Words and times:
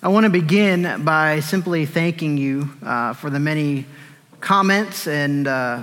I 0.00 0.06
want 0.06 0.22
to 0.26 0.30
begin 0.30 1.02
by 1.04 1.40
simply 1.40 1.84
thanking 1.84 2.38
you 2.38 2.70
uh, 2.84 3.14
for 3.14 3.30
the 3.30 3.40
many 3.40 3.84
comments 4.40 5.08
and 5.08 5.48
uh, 5.48 5.82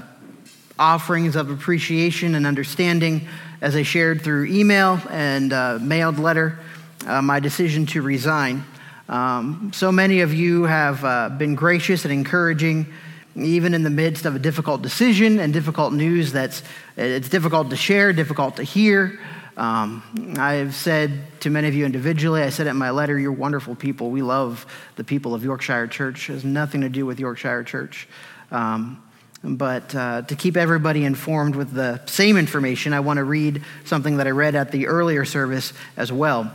offerings 0.79 1.35
of 1.35 1.49
appreciation 1.49 2.35
and 2.35 2.47
understanding 2.47 3.27
as 3.59 3.75
I 3.75 3.83
shared 3.83 4.21
through 4.21 4.45
email 4.45 5.01
and 5.09 5.51
uh, 5.51 5.79
mailed 5.81 6.17
letter 6.17 6.57
uh, 7.05 7.21
my 7.21 7.41
decision 7.41 7.85
to 7.87 8.01
resign. 8.01 8.63
Um, 9.09 9.71
so 9.73 9.91
many 9.91 10.21
of 10.21 10.33
you 10.33 10.63
have 10.63 11.03
uh, 11.03 11.27
been 11.27 11.55
gracious 11.55 12.05
and 12.05 12.13
encouraging, 12.13 12.87
even 13.35 13.73
in 13.73 13.83
the 13.83 13.89
midst 13.89 14.25
of 14.25 14.33
a 14.33 14.39
difficult 14.39 14.81
decision 14.81 15.39
and 15.39 15.51
difficult 15.51 15.91
news 15.91 16.31
that's 16.31 16.63
it's 16.95 17.27
difficult 17.27 17.69
to 17.71 17.75
share, 17.75 18.13
difficult 18.13 18.55
to 18.55 18.63
hear. 18.63 19.19
Um, 19.57 20.03
I've 20.37 20.75
said 20.75 21.39
to 21.41 21.49
many 21.49 21.67
of 21.67 21.75
you 21.75 21.85
individually, 21.85 22.41
I 22.41 22.49
said 22.49 22.67
it 22.67 22.71
in 22.71 22.77
my 22.77 22.89
letter, 22.89 23.17
you're 23.17 23.31
wonderful 23.31 23.75
people. 23.75 24.09
We 24.09 24.21
love 24.21 24.65
the 24.97 25.03
people 25.03 25.33
of 25.33 25.43
Yorkshire 25.43 25.87
Church. 25.87 26.29
It 26.29 26.33
has 26.33 26.43
nothing 26.43 26.81
to 26.81 26.89
do 26.89 27.05
with 27.05 27.19
Yorkshire 27.19 27.63
Church. 27.63 28.07
Um, 28.51 29.01
but 29.43 29.93
uh, 29.95 30.23
to 30.23 30.35
keep 30.35 30.57
everybody 30.57 31.05
informed 31.05 31.55
with 31.55 31.71
the 31.71 32.05
same 32.05 32.35
information, 32.35 32.93
I 32.93 32.99
want 32.99 33.17
to 33.17 33.23
read 33.23 33.63
something 33.85 34.17
that 34.17 34.27
I 34.27 34.31
read 34.31 34.55
at 34.55 34.71
the 34.71 34.87
earlier 34.87 35.23
service 35.23 35.71
as 35.95 36.11
well. 36.11 36.51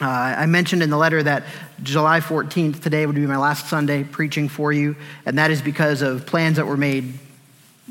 Uh, 0.00 0.06
I 0.06 0.46
mentioned 0.46 0.82
in 0.82 0.90
the 0.90 0.96
letter 0.96 1.22
that 1.22 1.44
July 1.82 2.20
14th, 2.20 2.82
today 2.82 3.06
would 3.06 3.14
be 3.14 3.26
my 3.26 3.36
last 3.36 3.68
Sunday 3.68 4.04
preaching 4.04 4.48
for 4.48 4.72
you, 4.72 4.96
and 5.24 5.38
that 5.38 5.50
is 5.50 5.62
because 5.62 6.02
of 6.02 6.26
plans 6.26 6.56
that 6.56 6.66
were 6.66 6.76
made 6.76 7.14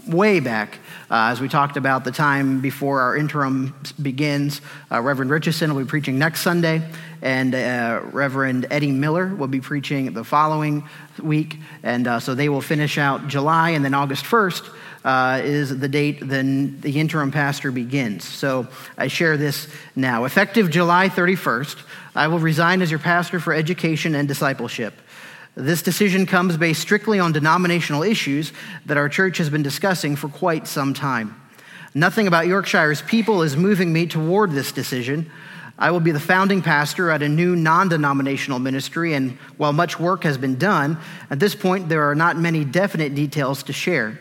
way 0.08 0.40
back 0.40 0.80
uh, 1.10 1.30
as 1.32 1.42
we 1.42 1.50
talked 1.50 1.78
about 1.78 2.04
the 2.04 2.12
time 2.12 2.62
before 2.62 3.02
our 3.02 3.16
interim 3.16 3.76
begins, 4.02 4.62
uh, 4.92 5.02
Reverend 5.02 5.30
Richardson 5.30 5.74
will 5.74 5.84
be 5.84 5.90
preaching 5.90 6.18
next 6.18 6.42
Sunday, 6.42 6.82
and 7.22 7.54
uh, 7.54 8.02
Reverend 8.12 8.68
Eddie 8.72 8.92
Miller 8.92 9.28
will 9.28 9.48
be 9.48 9.62
preaching 9.62 10.14
the 10.14 10.24
following 10.24 10.88
week. 11.22 11.58
And 11.84 12.08
uh, 12.08 12.20
so 12.20 12.34
they 12.34 12.50
will 12.50 12.62
finish 12.62 12.98
out 12.98 13.28
July, 13.28 13.72
and 13.72 13.84
then 13.84 13.94
August 13.94 14.24
1st 14.26 14.74
uh, 15.04 15.42
is 15.44 15.78
the 15.78 15.88
date 15.88 16.20
then 16.22 16.80
the 16.82 17.00
interim 17.00 17.32
pastor 17.32 17.72
begins. 17.72 18.24
So 18.24 18.68
I 18.98 19.08
share 19.08 19.36
this 19.36 19.68
now. 19.96 20.26
Effective 20.26 20.70
July 20.70 21.10
31st, 21.10 21.78
I 22.16 22.28
will 22.28 22.40
resign 22.40 22.82
as 22.82 22.92
your 22.92 23.00
pastor 23.00 23.40
for 23.40 23.54
education 23.54 24.16
and 24.16 24.28
discipleship. 24.28 24.94
This 25.56 25.82
decision 25.82 26.26
comes 26.26 26.56
based 26.56 26.82
strictly 26.82 27.20
on 27.20 27.34
denominational 27.34 28.04
issues 28.04 28.54
that 28.86 28.98
our 28.98 29.10
church 29.10 29.38
has 29.38 29.50
been 29.50 29.64
discussing 29.64 30.16
for 30.16 30.30
quite 30.30 30.68
some 30.68 30.94
time. 30.94 31.36
Nothing 31.94 32.28
about 32.28 32.48
Yorkshire's 32.48 33.02
people 33.02 33.42
is 33.42 33.58
moving 33.58 33.92
me 33.92 34.08
toward 34.08 34.52
this 34.52 34.72
decision. 34.72 35.30
I 35.78 35.92
will 35.92 36.00
be 36.00 36.12
the 36.12 36.22
founding 36.22 36.62
pastor 36.62 37.10
at 37.10 37.22
a 37.22 37.28
new 37.28 37.56
non 37.56 37.90
denominational 37.90 38.60
ministry, 38.60 39.14
and 39.14 39.32
while 39.58 39.74
much 39.74 40.00
work 40.00 40.24
has 40.24 40.38
been 40.38 40.58
done, 40.58 40.98
at 41.30 41.40
this 41.40 41.56
point 41.56 41.90
there 41.90 42.10
are 42.10 42.16
not 42.16 42.38
many 42.38 42.64
definite 42.64 43.14
details 43.14 43.64
to 43.64 43.74
share. 43.74 44.20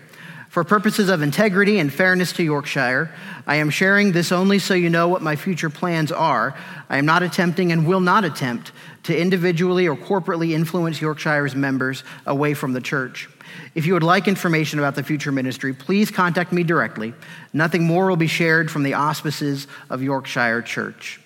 For 0.50 0.64
purposes 0.64 1.08
of 1.08 1.22
integrity 1.22 1.78
and 1.78 1.92
fairness 1.92 2.32
to 2.32 2.42
Yorkshire, 2.42 3.14
I 3.46 3.56
am 3.56 3.70
sharing 3.70 4.10
this 4.10 4.32
only 4.32 4.58
so 4.58 4.74
you 4.74 4.90
know 4.90 5.06
what 5.06 5.22
my 5.22 5.36
future 5.36 5.70
plans 5.70 6.10
are. 6.10 6.56
I 6.88 6.98
am 6.98 7.06
not 7.06 7.22
attempting 7.22 7.70
and 7.70 7.86
will 7.86 8.00
not 8.00 8.24
attempt 8.24 8.72
to 9.04 9.16
individually 9.16 9.86
or 9.86 9.94
corporately 9.94 10.50
influence 10.50 11.00
Yorkshire's 11.00 11.54
members 11.54 12.02
away 12.26 12.54
from 12.54 12.72
the 12.72 12.80
church. 12.80 13.28
If 13.76 13.86
you 13.86 13.92
would 13.92 14.02
like 14.02 14.26
information 14.26 14.80
about 14.80 14.96
the 14.96 15.04
future 15.04 15.30
ministry, 15.30 15.72
please 15.72 16.10
contact 16.10 16.50
me 16.50 16.64
directly. 16.64 17.14
Nothing 17.52 17.84
more 17.84 18.08
will 18.08 18.16
be 18.16 18.26
shared 18.26 18.72
from 18.72 18.82
the 18.82 18.94
auspices 18.94 19.68
of 19.88 20.02
Yorkshire 20.02 20.62
Church. 20.62 21.20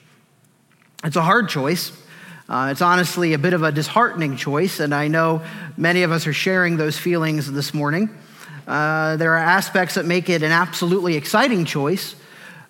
It's 1.03 1.17
a 1.17 1.23
hard 1.23 1.49
choice. 1.49 1.93
Uh, 2.47 2.69
it's 2.71 2.83
honestly 2.83 3.33
a 3.33 3.39
bit 3.39 3.55
of 3.55 3.63
a 3.63 3.73
disheartening 3.73 4.37
choice, 4.37 4.81
and 4.81 4.95
I 4.95 5.09
know 5.09 5.41
many 5.79 6.03
of 6.03 6.13
us 6.13 6.27
are 6.27 6.35
sharing 6.35 6.77
those 6.77 6.99
feelings 6.99 7.51
this 7.51 7.73
morning. 7.73 8.11
Uh, 8.67 9.17
there 9.17 9.35
are 9.35 9.39
aspects 9.39 9.95
that 9.95 10.07
make 10.07 10.29
it 10.31 10.43
an 10.43 10.53
absolutely 10.53 11.17
exciting 11.17 11.65
choice, 11.65 12.17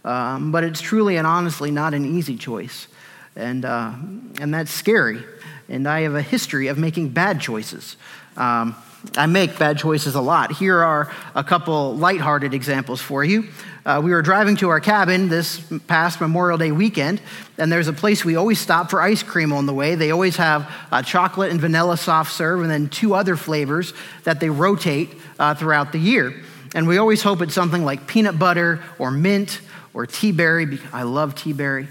um, 0.04 0.50
but 0.50 0.64
it's 0.64 0.80
truly 0.80 1.16
and 1.16 1.26
honestly 1.26 1.70
not 1.70 1.94
an 1.94 2.04
easy 2.04 2.36
choice. 2.36 2.88
And, 3.36 3.64
uh, 3.64 3.92
and 4.40 4.52
that's 4.52 4.70
scary. 4.70 5.22
And 5.68 5.88
I 5.88 6.00
have 6.00 6.14
a 6.14 6.22
history 6.22 6.68
of 6.68 6.78
making 6.78 7.10
bad 7.10 7.40
choices. 7.40 7.96
Um, 8.36 8.74
I 9.16 9.26
make 9.26 9.58
bad 9.58 9.78
choices 9.78 10.14
a 10.14 10.20
lot. 10.20 10.52
Here 10.52 10.82
are 10.82 11.12
a 11.34 11.44
couple 11.44 11.94
lighthearted 11.96 12.52
examples 12.52 13.00
for 13.00 13.22
you. 13.24 13.48
Uh, 13.86 14.00
we 14.02 14.10
were 14.12 14.22
driving 14.22 14.56
to 14.56 14.70
our 14.70 14.80
cabin 14.80 15.28
this 15.28 15.62
past 15.86 16.20
Memorial 16.20 16.56
Day 16.56 16.72
weekend, 16.72 17.20
and 17.58 17.70
there's 17.70 17.86
a 17.86 17.92
place 17.92 18.24
we 18.24 18.34
always 18.36 18.58
stop 18.58 18.90
for 18.90 19.00
ice 19.00 19.22
cream 19.22 19.52
on 19.52 19.66
the 19.66 19.74
way. 19.74 19.94
They 19.94 20.10
always 20.10 20.36
have 20.36 20.70
a 20.90 21.02
chocolate 21.02 21.50
and 21.50 21.60
vanilla 21.60 21.96
soft 21.96 22.32
serve, 22.32 22.62
and 22.62 22.70
then 22.70 22.88
two 22.88 23.14
other 23.14 23.36
flavors 23.36 23.92
that 24.24 24.40
they 24.40 24.48
rotate 24.48 25.10
uh, 25.38 25.54
throughout 25.54 25.92
the 25.92 25.98
year. 25.98 26.34
And 26.74 26.88
we 26.88 26.98
always 26.98 27.22
hope 27.22 27.42
it's 27.42 27.54
something 27.54 27.84
like 27.84 28.06
peanut 28.06 28.38
butter 28.38 28.82
or 28.98 29.10
mint 29.10 29.60
or 29.92 30.06
tea 30.06 30.32
berry. 30.32 30.80
I 30.92 31.02
love 31.02 31.34
tea 31.34 31.52
berry. 31.52 31.86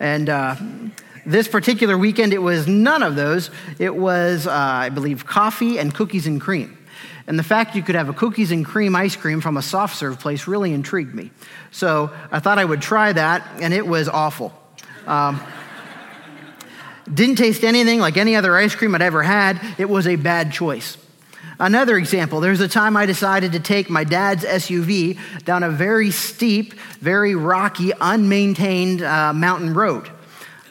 And 0.00 0.28
uh, 0.28 0.56
this 1.26 1.48
particular 1.48 1.96
weekend, 1.96 2.32
it 2.32 2.42
was 2.42 2.66
none 2.66 3.02
of 3.02 3.16
those. 3.16 3.50
It 3.78 3.94
was, 3.94 4.46
uh, 4.46 4.52
I 4.52 4.88
believe, 4.90 5.26
coffee 5.26 5.78
and 5.78 5.94
cookies 5.94 6.26
and 6.26 6.40
cream. 6.40 6.78
And 7.26 7.38
the 7.38 7.42
fact 7.42 7.74
you 7.74 7.82
could 7.82 7.94
have 7.94 8.08
a 8.08 8.12
cookies 8.12 8.50
and 8.50 8.64
cream 8.64 8.94
ice 8.94 9.16
cream 9.16 9.40
from 9.40 9.56
a 9.56 9.62
soft 9.62 9.96
serve 9.96 10.20
place 10.20 10.46
really 10.46 10.72
intrigued 10.72 11.14
me. 11.14 11.30
So 11.70 12.10
I 12.30 12.40
thought 12.40 12.58
I 12.58 12.64
would 12.64 12.82
try 12.82 13.12
that, 13.12 13.46
and 13.60 13.72
it 13.72 13.86
was 13.86 14.08
awful. 14.08 14.52
Um, 15.06 15.40
didn't 17.12 17.36
taste 17.36 17.64
anything 17.64 18.00
like 18.00 18.16
any 18.16 18.36
other 18.36 18.56
ice 18.56 18.74
cream 18.74 18.94
I'd 18.94 19.02
ever 19.02 19.22
had. 19.22 19.60
It 19.78 19.88
was 19.88 20.06
a 20.06 20.16
bad 20.16 20.52
choice. 20.52 20.98
Another 21.58 21.96
example, 21.96 22.40
there's 22.40 22.60
a 22.60 22.68
time 22.68 22.96
I 22.96 23.06
decided 23.06 23.52
to 23.52 23.60
take 23.60 23.88
my 23.88 24.04
dad's 24.04 24.44
SUV 24.44 25.18
down 25.44 25.62
a 25.62 25.70
very 25.70 26.10
steep, 26.10 26.74
very 27.00 27.34
rocky, 27.34 27.92
unmaintained 28.00 29.02
uh, 29.02 29.32
mountain 29.32 29.72
road. 29.72 30.10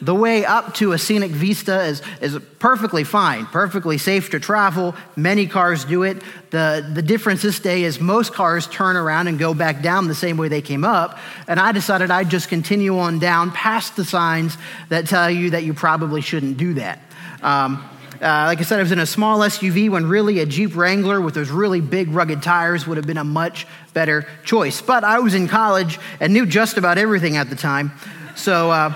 The 0.02 0.14
way 0.14 0.44
up 0.44 0.74
to 0.74 0.92
a 0.92 0.98
scenic 0.98 1.30
vista 1.30 1.84
is, 1.84 2.02
is 2.20 2.36
perfectly 2.58 3.04
fine, 3.04 3.46
perfectly 3.46 3.96
safe 3.96 4.30
to 4.30 4.40
travel. 4.40 4.94
Many 5.14 5.46
cars 5.46 5.84
do 5.84 6.02
it. 6.02 6.20
The, 6.50 6.88
the 6.92 7.02
difference 7.02 7.42
this 7.42 7.60
day 7.60 7.84
is 7.84 8.00
most 8.00 8.34
cars 8.34 8.66
turn 8.66 8.96
around 8.96 9.28
and 9.28 9.38
go 9.38 9.54
back 9.54 9.82
down 9.82 10.08
the 10.08 10.14
same 10.14 10.36
way 10.36 10.48
they 10.48 10.62
came 10.62 10.84
up. 10.84 11.18
And 11.46 11.60
I 11.60 11.70
decided 11.70 12.10
I'd 12.10 12.28
just 12.28 12.48
continue 12.48 12.98
on 12.98 13.20
down 13.20 13.52
past 13.52 13.94
the 13.94 14.04
signs 14.04 14.58
that 14.88 15.06
tell 15.06 15.30
you 15.30 15.50
that 15.50 15.62
you 15.62 15.74
probably 15.74 16.20
shouldn't 16.20 16.56
do 16.56 16.74
that. 16.74 17.00
Um, 17.40 17.88
uh, 18.20 18.46
like 18.46 18.58
I 18.58 18.62
said, 18.62 18.80
I 18.80 18.82
was 18.82 18.92
in 18.92 18.98
a 18.98 19.06
small 19.06 19.40
SUV 19.40 19.90
when 19.90 20.06
really 20.06 20.40
a 20.40 20.46
Jeep 20.46 20.74
Wrangler 20.74 21.20
with 21.20 21.34
those 21.34 21.50
really 21.50 21.80
big 21.80 22.08
rugged 22.08 22.42
tires 22.42 22.86
would 22.86 22.96
have 22.96 23.06
been 23.06 23.18
a 23.18 23.24
much 23.24 23.66
better 23.92 24.26
choice. 24.44 24.80
But 24.80 25.04
I 25.04 25.20
was 25.20 25.34
in 25.34 25.46
college 25.46 26.00
and 26.20 26.32
knew 26.32 26.46
just 26.46 26.78
about 26.78 26.98
everything 26.98 27.36
at 27.36 27.48
the 27.48 27.56
time. 27.56 27.92
So, 28.34 28.70
uh, 28.70 28.92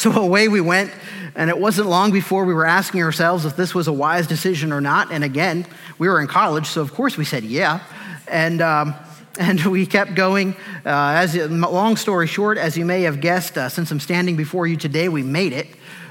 so 0.00 0.12
away 0.12 0.48
we 0.48 0.60
went. 0.60 0.90
And 1.36 1.48
it 1.48 1.58
wasn't 1.58 1.88
long 1.88 2.10
before 2.10 2.44
we 2.44 2.54
were 2.54 2.66
asking 2.66 3.02
ourselves 3.02 3.44
if 3.44 3.54
this 3.54 3.74
was 3.74 3.86
a 3.86 3.92
wise 3.92 4.26
decision 4.26 4.72
or 4.72 4.80
not. 4.80 5.12
And 5.12 5.22
again, 5.22 5.66
we 5.98 6.08
were 6.08 6.20
in 6.20 6.26
college, 6.26 6.66
so 6.66 6.80
of 6.80 6.92
course 6.92 7.16
we 7.16 7.24
said 7.24 7.44
yeah. 7.44 7.80
And, 8.26 8.60
um, 8.60 8.94
and 9.38 9.64
we 9.66 9.86
kept 9.86 10.14
going. 10.14 10.56
Uh, 10.84 11.22
as 11.22 11.36
long 11.36 11.96
story 11.96 12.26
short, 12.26 12.58
as 12.58 12.76
you 12.76 12.84
may 12.84 13.02
have 13.02 13.20
guessed, 13.20 13.56
uh, 13.56 13.68
since 13.68 13.90
I'm 13.90 14.00
standing 14.00 14.36
before 14.36 14.66
you 14.66 14.76
today, 14.76 15.08
we 15.08 15.22
made 15.22 15.52
it. 15.52 15.68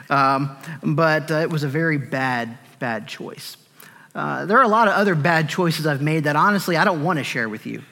Um, 0.10 0.56
but 0.82 1.32
uh, 1.32 1.36
it 1.36 1.50
was 1.50 1.64
a 1.64 1.68
very 1.68 1.98
bad, 1.98 2.58
bad 2.80 3.08
choice. 3.08 3.58
Uh, 4.16 4.46
there 4.46 4.58
are 4.58 4.64
a 4.64 4.70
lot 4.70 4.88
of 4.88 4.94
other 4.96 5.16
bad 5.16 5.50
choices 5.50 5.86
I've 5.86 6.02
made 6.02 6.24
that 6.24 6.36
honestly 6.36 6.78
I 6.78 6.84
don't 6.84 7.04
want 7.04 7.20
to 7.20 7.24
share 7.24 7.50
with 7.50 7.66
you. 7.66 7.84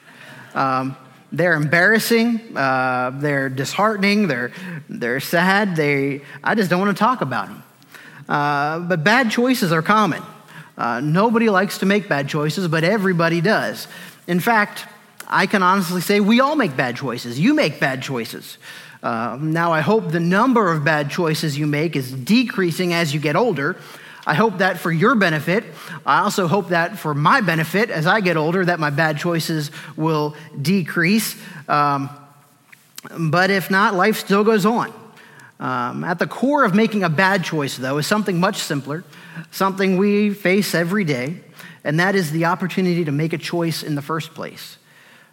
Um, 0.54 0.96
they're 1.32 1.54
embarrassing, 1.54 2.56
uh, 2.56 3.10
they're 3.14 3.48
disheartening, 3.48 4.28
they're, 4.28 4.52
they're 4.88 5.20
sad, 5.20 5.76
they, 5.76 6.22
I 6.42 6.54
just 6.54 6.70
don't 6.70 6.80
want 6.80 6.96
to 6.96 6.98
talk 6.98 7.20
about 7.20 7.48
them. 7.48 7.62
Uh, 8.28 8.78
but 8.80 9.04
bad 9.04 9.30
choices 9.30 9.72
are 9.72 9.82
common. 9.82 10.22
Uh, 10.76 11.00
nobody 11.00 11.50
likes 11.50 11.78
to 11.78 11.86
make 11.86 12.08
bad 12.08 12.28
choices, 12.28 12.68
but 12.68 12.84
everybody 12.84 13.40
does. 13.40 13.88
In 14.26 14.40
fact, 14.40 14.86
I 15.26 15.46
can 15.46 15.62
honestly 15.62 16.00
say 16.00 16.20
we 16.20 16.40
all 16.40 16.56
make 16.56 16.76
bad 16.76 16.96
choices. 16.96 17.38
You 17.38 17.52
make 17.54 17.80
bad 17.80 18.02
choices. 18.02 18.58
Uh, 19.02 19.38
now, 19.40 19.72
I 19.72 19.80
hope 19.80 20.10
the 20.10 20.20
number 20.20 20.72
of 20.72 20.84
bad 20.84 21.10
choices 21.10 21.58
you 21.58 21.66
make 21.66 21.94
is 21.96 22.12
decreasing 22.12 22.92
as 22.92 23.14
you 23.14 23.20
get 23.20 23.36
older. 23.36 23.76
I 24.28 24.34
hope 24.34 24.58
that 24.58 24.78
for 24.78 24.92
your 24.92 25.14
benefit. 25.14 25.64
I 26.04 26.20
also 26.20 26.48
hope 26.48 26.68
that 26.68 26.98
for 26.98 27.14
my 27.14 27.40
benefit 27.40 27.88
as 27.88 28.06
I 28.06 28.20
get 28.20 28.36
older, 28.36 28.62
that 28.62 28.78
my 28.78 28.90
bad 28.90 29.16
choices 29.16 29.70
will 29.96 30.36
decrease. 30.60 31.34
Um, 31.66 32.10
but 33.18 33.48
if 33.48 33.70
not, 33.70 33.94
life 33.94 34.18
still 34.18 34.44
goes 34.44 34.66
on. 34.66 34.92
Um, 35.58 36.04
at 36.04 36.18
the 36.18 36.26
core 36.26 36.64
of 36.64 36.74
making 36.74 37.04
a 37.04 37.08
bad 37.08 37.42
choice, 37.42 37.78
though, 37.78 37.96
is 37.96 38.06
something 38.06 38.38
much 38.38 38.56
simpler, 38.58 39.02
something 39.50 39.96
we 39.96 40.34
face 40.34 40.74
every 40.74 41.04
day, 41.04 41.40
and 41.82 41.98
that 41.98 42.14
is 42.14 42.30
the 42.30 42.44
opportunity 42.44 43.06
to 43.06 43.12
make 43.12 43.32
a 43.32 43.38
choice 43.38 43.82
in 43.82 43.94
the 43.94 44.02
first 44.02 44.34
place. 44.34 44.76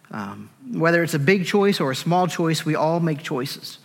Um, 0.10 0.50
whether 0.72 1.04
it's 1.04 1.14
a 1.14 1.20
big 1.20 1.46
choice 1.46 1.82
or 1.82 1.92
a 1.92 1.96
small 1.96 2.28
choice, 2.28 2.66
we 2.66 2.76
all 2.76 3.02
make 3.02 3.22
choices. 3.22 3.78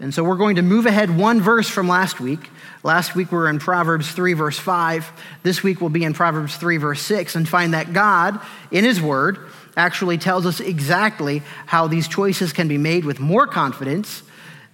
And 0.00 0.14
so 0.14 0.24
we're 0.24 0.36
going 0.36 0.56
to 0.56 0.62
move 0.62 0.86
ahead 0.86 1.14
one 1.14 1.42
verse 1.42 1.68
from 1.68 1.86
last 1.86 2.20
week. 2.20 2.48
Last 2.82 3.14
week 3.14 3.30
we 3.30 3.36
were 3.36 3.50
in 3.50 3.58
Proverbs 3.58 4.10
3, 4.10 4.32
verse 4.32 4.58
5. 4.58 5.12
This 5.42 5.62
week 5.62 5.82
we'll 5.82 5.90
be 5.90 6.04
in 6.04 6.14
Proverbs 6.14 6.56
3, 6.56 6.78
verse 6.78 7.02
6, 7.02 7.36
and 7.36 7.46
find 7.46 7.74
that 7.74 7.92
God, 7.92 8.40
in 8.70 8.84
His 8.84 9.00
Word, 9.00 9.38
actually 9.76 10.16
tells 10.16 10.46
us 10.46 10.58
exactly 10.58 11.42
how 11.66 11.86
these 11.86 12.08
choices 12.08 12.54
can 12.54 12.66
be 12.66 12.78
made 12.78 13.04
with 13.04 13.20
more 13.20 13.46
confidence 13.46 14.22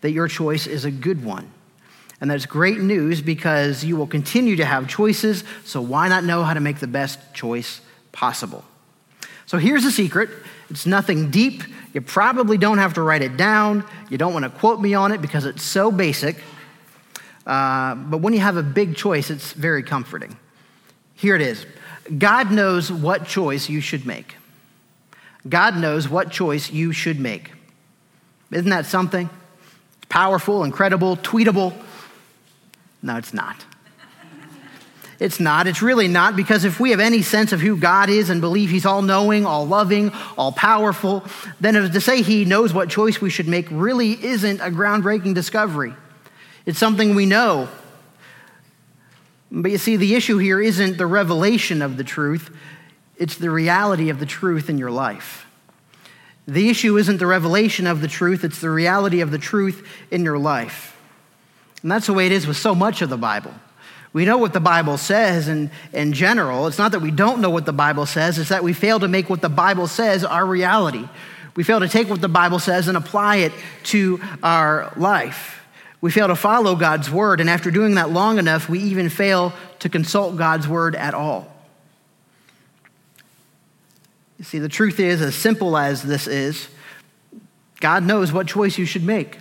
that 0.00 0.12
your 0.12 0.28
choice 0.28 0.68
is 0.68 0.84
a 0.84 0.92
good 0.92 1.24
one. 1.24 1.50
And 2.20 2.30
that's 2.30 2.46
great 2.46 2.78
news 2.78 3.20
because 3.20 3.84
you 3.84 3.96
will 3.96 4.06
continue 4.06 4.54
to 4.56 4.64
have 4.64 4.86
choices, 4.86 5.42
so 5.64 5.80
why 5.80 6.08
not 6.08 6.22
know 6.22 6.44
how 6.44 6.54
to 6.54 6.60
make 6.60 6.78
the 6.78 6.86
best 6.86 7.34
choice 7.34 7.80
possible? 8.12 8.64
So 9.46 9.58
here's 9.58 9.84
the 9.84 9.90
secret 9.90 10.30
it's 10.68 10.86
nothing 10.86 11.30
deep. 11.30 11.62
You 11.92 12.00
probably 12.00 12.58
don't 12.58 12.78
have 12.78 12.94
to 12.94 13.02
write 13.02 13.22
it 13.22 13.36
down. 13.36 13.84
You 14.10 14.18
don't 14.18 14.34
want 14.34 14.44
to 14.44 14.50
quote 14.50 14.80
me 14.80 14.94
on 14.94 15.12
it 15.12 15.22
because 15.22 15.46
it's 15.46 15.62
so 15.62 15.90
basic. 15.90 16.36
Uh, 17.46 17.94
but 17.94 18.18
when 18.18 18.34
you 18.34 18.40
have 18.40 18.56
a 18.56 18.62
big 18.62 18.96
choice, 18.96 19.30
it's 19.30 19.52
very 19.52 19.82
comforting. 19.82 20.36
Here 21.14 21.34
it 21.34 21.42
is 21.42 21.64
God 22.18 22.50
knows 22.50 22.92
what 22.92 23.26
choice 23.26 23.68
you 23.68 23.80
should 23.80 24.04
make. 24.04 24.36
God 25.48 25.76
knows 25.76 26.08
what 26.08 26.30
choice 26.30 26.70
you 26.70 26.92
should 26.92 27.20
make. 27.20 27.52
Isn't 28.50 28.70
that 28.70 28.86
something? 28.86 29.28
It's 29.96 30.06
powerful, 30.08 30.64
incredible, 30.64 31.16
tweetable. 31.16 31.72
No, 33.02 33.16
it's 33.16 33.32
not. 33.32 33.64
It's 35.18 35.40
not. 35.40 35.66
It's 35.66 35.80
really 35.80 36.08
not 36.08 36.36
because 36.36 36.64
if 36.64 36.78
we 36.78 36.90
have 36.90 37.00
any 37.00 37.22
sense 37.22 37.52
of 37.52 37.60
who 37.60 37.76
God 37.76 38.10
is 38.10 38.28
and 38.28 38.40
believe 38.40 38.70
He's 38.70 38.84
all 38.84 39.02
knowing, 39.02 39.46
all 39.46 39.66
loving, 39.66 40.12
all 40.36 40.52
powerful, 40.52 41.24
then 41.60 41.74
to 41.74 42.00
say 42.00 42.22
He 42.22 42.44
knows 42.44 42.74
what 42.74 42.90
choice 42.90 43.20
we 43.20 43.30
should 43.30 43.48
make 43.48 43.66
really 43.70 44.12
isn't 44.22 44.60
a 44.60 44.70
groundbreaking 44.70 45.34
discovery. 45.34 45.94
It's 46.66 46.78
something 46.78 47.14
we 47.14 47.26
know. 47.26 47.68
But 49.50 49.70
you 49.70 49.78
see, 49.78 49.96
the 49.96 50.14
issue 50.14 50.38
here 50.38 50.60
isn't 50.60 50.98
the 50.98 51.06
revelation 51.06 51.80
of 51.80 51.96
the 51.96 52.04
truth, 52.04 52.54
it's 53.16 53.36
the 53.36 53.50
reality 53.50 54.10
of 54.10 54.18
the 54.18 54.26
truth 54.26 54.68
in 54.68 54.76
your 54.76 54.90
life. 54.90 55.46
The 56.48 56.68
issue 56.68 56.96
isn't 56.96 57.18
the 57.18 57.26
revelation 57.26 57.86
of 57.86 58.00
the 58.00 58.08
truth, 58.08 58.44
it's 58.44 58.60
the 58.60 58.70
reality 58.70 59.20
of 59.20 59.30
the 59.30 59.38
truth 59.38 59.86
in 60.10 60.24
your 60.24 60.38
life. 60.38 60.96
And 61.82 61.90
that's 61.90 62.06
the 62.06 62.12
way 62.12 62.26
it 62.26 62.32
is 62.32 62.46
with 62.46 62.56
so 62.56 62.74
much 62.74 63.00
of 63.02 63.08
the 63.08 63.16
Bible. 63.16 63.54
We 64.12 64.24
know 64.24 64.38
what 64.38 64.52
the 64.52 64.60
Bible 64.60 64.96
says 64.96 65.48
in, 65.48 65.70
in 65.92 66.12
general. 66.12 66.66
It's 66.66 66.78
not 66.78 66.92
that 66.92 67.00
we 67.00 67.10
don't 67.10 67.40
know 67.40 67.50
what 67.50 67.66
the 67.66 67.72
Bible 67.72 68.06
says, 68.06 68.38
it's 68.38 68.48
that 68.48 68.64
we 68.64 68.72
fail 68.72 69.00
to 69.00 69.08
make 69.08 69.28
what 69.28 69.42
the 69.42 69.48
Bible 69.48 69.86
says 69.86 70.24
our 70.24 70.44
reality. 70.44 71.08
We 71.54 71.64
fail 71.64 71.80
to 71.80 71.88
take 71.88 72.08
what 72.08 72.20
the 72.20 72.28
Bible 72.28 72.58
says 72.58 72.88
and 72.88 72.96
apply 72.96 73.36
it 73.36 73.52
to 73.84 74.20
our 74.42 74.92
life. 74.96 75.60
We 76.00 76.10
fail 76.10 76.28
to 76.28 76.36
follow 76.36 76.76
God's 76.76 77.10
word, 77.10 77.40
and 77.40 77.48
after 77.48 77.70
doing 77.70 77.94
that 77.94 78.10
long 78.10 78.38
enough, 78.38 78.68
we 78.68 78.78
even 78.80 79.08
fail 79.08 79.54
to 79.80 79.88
consult 79.88 80.36
God's 80.36 80.68
word 80.68 80.94
at 80.94 81.14
all. 81.14 81.52
You 84.38 84.44
see, 84.44 84.58
the 84.58 84.68
truth 84.68 85.00
is, 85.00 85.22
as 85.22 85.34
simple 85.34 85.76
as 85.76 86.02
this 86.02 86.26
is, 86.26 86.68
God 87.80 88.04
knows 88.04 88.32
what 88.32 88.46
choice 88.46 88.76
you 88.76 88.84
should 88.84 89.04
make. 89.04 89.38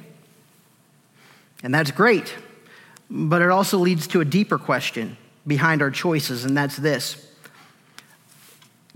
And 1.63 1.73
that's 1.73 1.91
great. 1.91 2.33
But 3.10 3.42
it 3.42 3.50
also 3.50 3.78
leads 3.78 4.07
to 4.07 4.22
a 4.22 4.25
deeper 4.25 4.57
question 4.57 5.18
behind 5.46 5.81
our 5.81 5.92
choices, 5.92 6.46
and 6.46 6.57
that's 6.57 6.78
this 6.78 7.25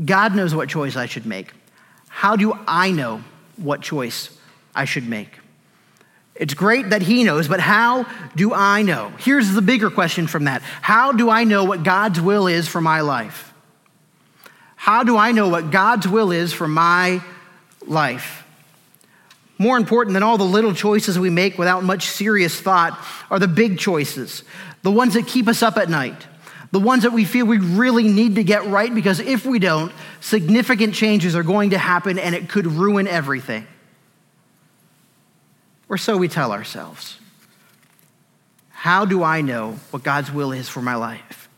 God 0.03 0.35
knows 0.35 0.55
what 0.55 0.69
choice 0.69 0.95
I 0.95 1.05
should 1.05 1.25
make. 1.25 1.53
How 2.07 2.35
do 2.35 2.57
I 2.67 2.91
know 2.91 3.23
what 3.57 3.81
choice 3.81 4.35
I 4.73 4.85
should 4.85 5.07
make? 5.07 5.39
It's 6.35 6.53
great 6.53 6.91
that 6.91 7.01
He 7.01 7.23
knows, 7.23 7.47
but 7.47 7.59
how 7.59 8.05
do 8.35 8.53
I 8.53 8.81
know? 8.81 9.11
Here's 9.19 9.51
the 9.51 9.61
bigger 9.61 9.89
question 9.89 10.25
from 10.27 10.45
that 10.45 10.61
How 10.81 11.11
do 11.11 11.29
I 11.29 11.43
know 11.43 11.65
what 11.65 11.83
God's 11.83 12.19
will 12.21 12.47
is 12.47 12.67
for 12.67 12.81
my 12.81 13.01
life? 13.01 13.53
How 14.75 15.03
do 15.03 15.17
I 15.17 15.33
know 15.33 15.49
what 15.49 15.71
God's 15.71 16.07
will 16.07 16.31
is 16.31 16.53
for 16.53 16.67
my 16.67 17.21
life? 17.85 18.38
More 19.59 19.75
important 19.75 20.13
than 20.13 20.23
all 20.23 20.37
the 20.37 20.45
little 20.45 20.73
choices 20.73 21.19
we 21.19 21.29
make 21.29 21.57
without 21.57 21.83
much 21.83 22.07
serious 22.07 22.59
thought 22.59 22.97
are 23.29 23.39
the 23.39 23.47
big 23.47 23.77
choices, 23.77 24.43
the 24.83 24.91
ones 24.91 25.15
that 25.15 25.27
keep 25.27 25.49
us 25.49 25.61
up 25.61 25.75
at 25.75 25.89
night, 25.89 26.27
the 26.71 26.79
ones 26.79 27.03
that 27.03 27.11
we 27.11 27.25
feel 27.25 27.45
we 27.45 27.57
really 27.57 28.07
need 28.07 28.35
to 28.35 28.43
get 28.43 28.65
right 28.67 28.93
because 28.93 29.19
if 29.19 29.45
we 29.45 29.59
don't, 29.59 29.91
significant 30.21 30.95
changes 30.95 31.35
are 31.35 31.43
going 31.43 31.71
to 31.71 31.77
happen 31.77 32.17
and 32.17 32.33
it 32.33 32.47
could 32.47 32.67
ruin 32.67 33.05
everything. 33.05 33.67
Or 35.89 35.97
so 35.97 36.15
we 36.15 36.29
tell 36.29 36.53
ourselves. 36.53 37.19
How 38.69 39.03
do 39.03 39.23
I 39.23 39.41
know 39.41 39.73
what 39.91 40.03
God's 40.03 40.31
will 40.31 40.53
is 40.53 40.69
for 40.69 40.81
my 40.81 40.95
life? 40.95 41.48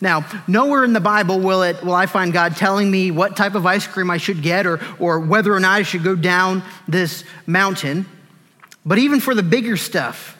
Now, 0.00 0.26
nowhere 0.46 0.84
in 0.84 0.92
the 0.92 1.00
Bible 1.00 1.38
will, 1.40 1.62
it, 1.62 1.82
will 1.82 1.94
I 1.94 2.06
find 2.06 2.32
God 2.32 2.56
telling 2.56 2.90
me 2.90 3.10
what 3.10 3.36
type 3.36 3.54
of 3.54 3.64
ice 3.64 3.86
cream 3.86 4.10
I 4.10 4.16
should 4.16 4.42
get 4.42 4.66
or, 4.66 4.80
or 4.98 5.20
whether 5.20 5.52
or 5.52 5.60
not 5.60 5.72
I 5.72 5.82
should 5.82 6.02
go 6.02 6.16
down 6.16 6.62
this 6.88 7.24
mountain. 7.46 8.06
But 8.84 8.98
even 8.98 9.20
for 9.20 9.34
the 9.34 9.42
bigger 9.42 9.76
stuff, 9.76 10.36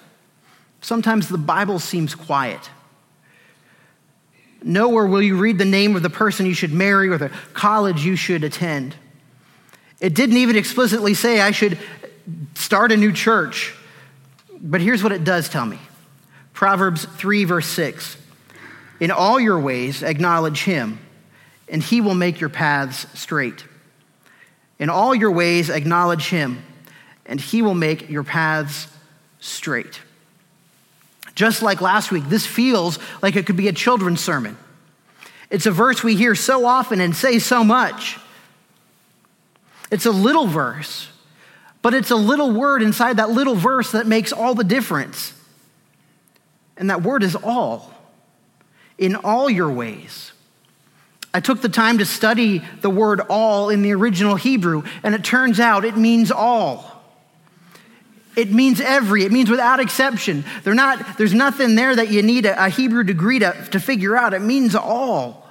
sometimes 0.80 1.28
the 1.28 1.38
Bible 1.38 1.78
seems 1.78 2.14
quiet. 2.14 2.70
Nowhere 4.62 5.06
will 5.06 5.22
you 5.22 5.36
read 5.36 5.58
the 5.58 5.64
name 5.64 5.94
of 5.94 6.02
the 6.02 6.10
person 6.10 6.46
you 6.46 6.54
should 6.54 6.72
marry 6.72 7.08
or 7.08 7.18
the 7.18 7.30
college 7.52 8.04
you 8.04 8.16
should 8.16 8.44
attend. 8.44 8.94
It 10.00 10.14
didn't 10.14 10.38
even 10.38 10.56
explicitly 10.56 11.14
say 11.14 11.40
I 11.40 11.50
should 11.50 11.78
start 12.54 12.92
a 12.92 12.96
new 12.96 13.12
church. 13.12 13.74
But 14.60 14.80
here's 14.80 15.02
what 15.02 15.12
it 15.12 15.24
does 15.24 15.48
tell 15.48 15.66
me 15.66 15.78
Proverbs 16.54 17.04
3, 17.04 17.44
verse 17.44 17.66
6. 17.66 18.16
In 19.00 19.10
all 19.10 19.40
your 19.40 19.58
ways, 19.58 20.02
acknowledge 20.02 20.62
him, 20.64 20.98
and 21.68 21.82
he 21.82 22.00
will 22.00 22.14
make 22.14 22.40
your 22.40 22.50
paths 22.50 23.06
straight. 23.18 23.64
In 24.78 24.88
all 24.90 25.14
your 25.14 25.30
ways, 25.30 25.70
acknowledge 25.70 26.28
him, 26.28 26.64
and 27.26 27.40
he 27.40 27.62
will 27.62 27.74
make 27.74 28.08
your 28.08 28.24
paths 28.24 28.88
straight. 29.40 30.00
Just 31.34 31.62
like 31.62 31.80
last 31.80 32.12
week, 32.12 32.24
this 32.28 32.46
feels 32.46 32.98
like 33.22 33.36
it 33.36 33.46
could 33.46 33.56
be 33.56 33.68
a 33.68 33.72
children's 33.72 34.20
sermon. 34.20 34.56
It's 35.50 35.66
a 35.66 35.70
verse 35.70 36.02
we 36.02 36.16
hear 36.16 36.34
so 36.34 36.64
often 36.66 37.00
and 37.00 37.14
say 37.14 37.38
so 37.38 37.64
much. 37.64 38.18
It's 39.90 40.06
a 40.06 40.10
little 40.10 40.46
verse, 40.46 41.08
but 41.82 41.94
it's 41.94 42.10
a 42.10 42.16
little 42.16 42.50
word 42.50 42.82
inside 42.82 43.18
that 43.18 43.30
little 43.30 43.54
verse 43.54 43.92
that 43.92 44.06
makes 44.06 44.32
all 44.32 44.54
the 44.54 44.64
difference. 44.64 45.32
And 46.76 46.90
that 46.90 47.02
word 47.02 47.22
is 47.22 47.36
all 47.36 47.93
in 48.98 49.16
all 49.16 49.50
your 49.50 49.70
ways. 49.70 50.32
I 51.32 51.40
took 51.40 51.60
the 51.60 51.68
time 51.68 51.98
to 51.98 52.04
study 52.04 52.62
the 52.80 52.90
word 52.90 53.20
all 53.28 53.68
in 53.68 53.82
the 53.82 53.92
original 53.92 54.36
Hebrew, 54.36 54.84
and 55.02 55.14
it 55.14 55.24
turns 55.24 55.58
out 55.58 55.84
it 55.84 55.96
means 55.96 56.30
all. 56.30 56.94
It 58.36 58.52
means 58.52 58.80
every, 58.80 59.24
it 59.24 59.32
means 59.32 59.50
without 59.50 59.80
exception. 59.80 60.44
Not, 60.64 61.18
there's 61.18 61.34
nothing 61.34 61.74
there 61.74 61.94
that 61.94 62.10
you 62.10 62.22
need 62.22 62.46
a, 62.46 62.66
a 62.66 62.68
Hebrew 62.68 63.04
degree 63.04 63.40
to, 63.40 63.52
to 63.70 63.80
figure 63.80 64.16
out. 64.16 64.34
It 64.34 64.42
means 64.42 64.74
all. 64.74 65.48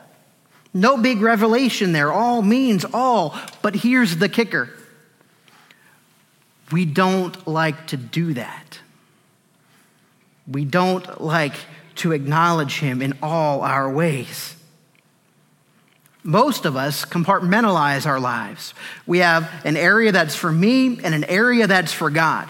No 0.74 0.98
big 0.98 1.22
revelation 1.22 1.92
there. 1.92 2.12
All 2.12 2.42
means 2.42 2.86
all. 2.94 3.38
But 3.62 3.76
here's 3.76 4.18
the 4.18 4.30
kicker 4.30 4.70
we 6.72 6.86
don't 6.86 7.48
like 7.48 7.88
to 7.88 7.98
do 7.98 8.34
that. 8.34 8.80
We 10.48 10.66
don't 10.66 11.22
like 11.22 11.54
to 11.96 12.12
acknowledge 12.12 12.80
Him 12.80 13.02
in 13.02 13.18
all 13.22 13.62
our 13.62 13.92
ways. 13.92 14.56
Most 16.24 16.66
of 16.66 16.78
us 16.78 17.04
compartmentalize 17.04 18.06
our 18.06 18.20
lives. 18.20 18.74
We 19.06 19.20
have 19.20 19.52
an 19.66 19.76
area 19.76 20.12
that's 20.12 20.36
for 20.36 20.52
me 20.52 21.00
and 21.04 21.14
an 21.14 21.26
area 21.26 21.68
that's 21.68 21.92
for 21.92 22.10
God. 22.10 22.50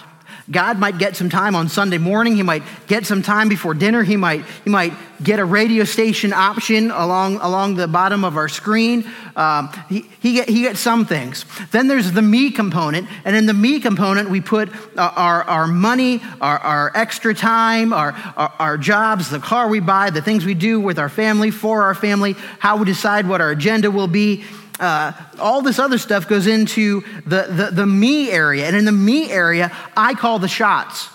God 0.52 0.78
might 0.78 0.98
get 0.98 1.16
some 1.16 1.30
time 1.30 1.56
on 1.56 1.70
Sunday 1.70 1.98
morning. 1.98 2.36
He 2.36 2.44
might 2.44 2.64
get 2.88 3.06
some 3.06 3.22
time 3.22 3.48
before 3.48 3.74
dinner. 3.74 4.04
He 4.04 4.18
might, 4.18 4.44
he 4.66 4.70
might 4.70 4.94
get 5.24 5.40
a 5.40 5.46
radio 5.46 5.86
station 5.86 6.34
option 6.34 6.92
along, 6.92 7.38
along 7.38 7.76
the 7.76 7.88
bottom 7.88 8.26
of 8.26 8.36
our 8.36 8.50
screen. 8.50 9.10
Um, 9.38 9.70
he, 9.88 10.02
he, 10.20 10.34
get, 10.34 10.50
he 10.50 10.64
gets 10.64 10.82
some 10.82 11.06
things. 11.06 11.46
Then 11.72 11.88
there's 11.88 12.12
the 12.12 12.22
me 12.22 12.52
component. 12.52 13.08
And 13.24 13.38
in 13.38 13.46
the 13.46 13.54
me 13.54 13.80
component, 13.80 14.30
we 14.30 14.42
put 14.42 14.70
uh, 14.98 15.14
our, 15.16 15.44
our 15.44 15.66
money, 15.66 16.22
our, 16.42 16.60
our 16.60 16.92
extra 16.94 17.34
time, 17.34 17.94
our, 17.94 18.12
our, 18.36 18.54
our 18.60 18.78
jobs, 18.78 19.30
the 19.30 19.40
car 19.40 19.70
we 19.70 19.80
buy, 19.80 20.10
the 20.10 20.22
things 20.22 20.46
we 20.46 20.56
do 20.56 20.78
with 20.80 21.00
our 21.00 21.10
family, 21.10 21.52
for 21.52 21.84
our 21.84 21.96
family, 21.96 22.34
how 22.60 22.76
we 22.76 22.86
decide 22.86 23.30
what 23.30 23.40
our 23.40 23.52
agenda 23.52 23.90
will 23.90 24.08
be 24.08 24.44
uh, 24.80 25.12
all 25.40 25.62
this 25.62 25.80
other 25.80 25.98
stuff 25.98 26.28
goes 26.28 26.48
into 26.48 27.02
the, 27.26 27.48
the, 27.50 27.70
the 27.72 27.86
me 27.86 28.32
area. 28.32 28.66
And 28.66 28.76
in 28.76 28.86
the 28.86 28.92
me 28.92 29.32
area, 29.32 29.72
I 29.96 30.14
call 30.14 30.40
the 30.40 30.48
shots. 30.48 31.10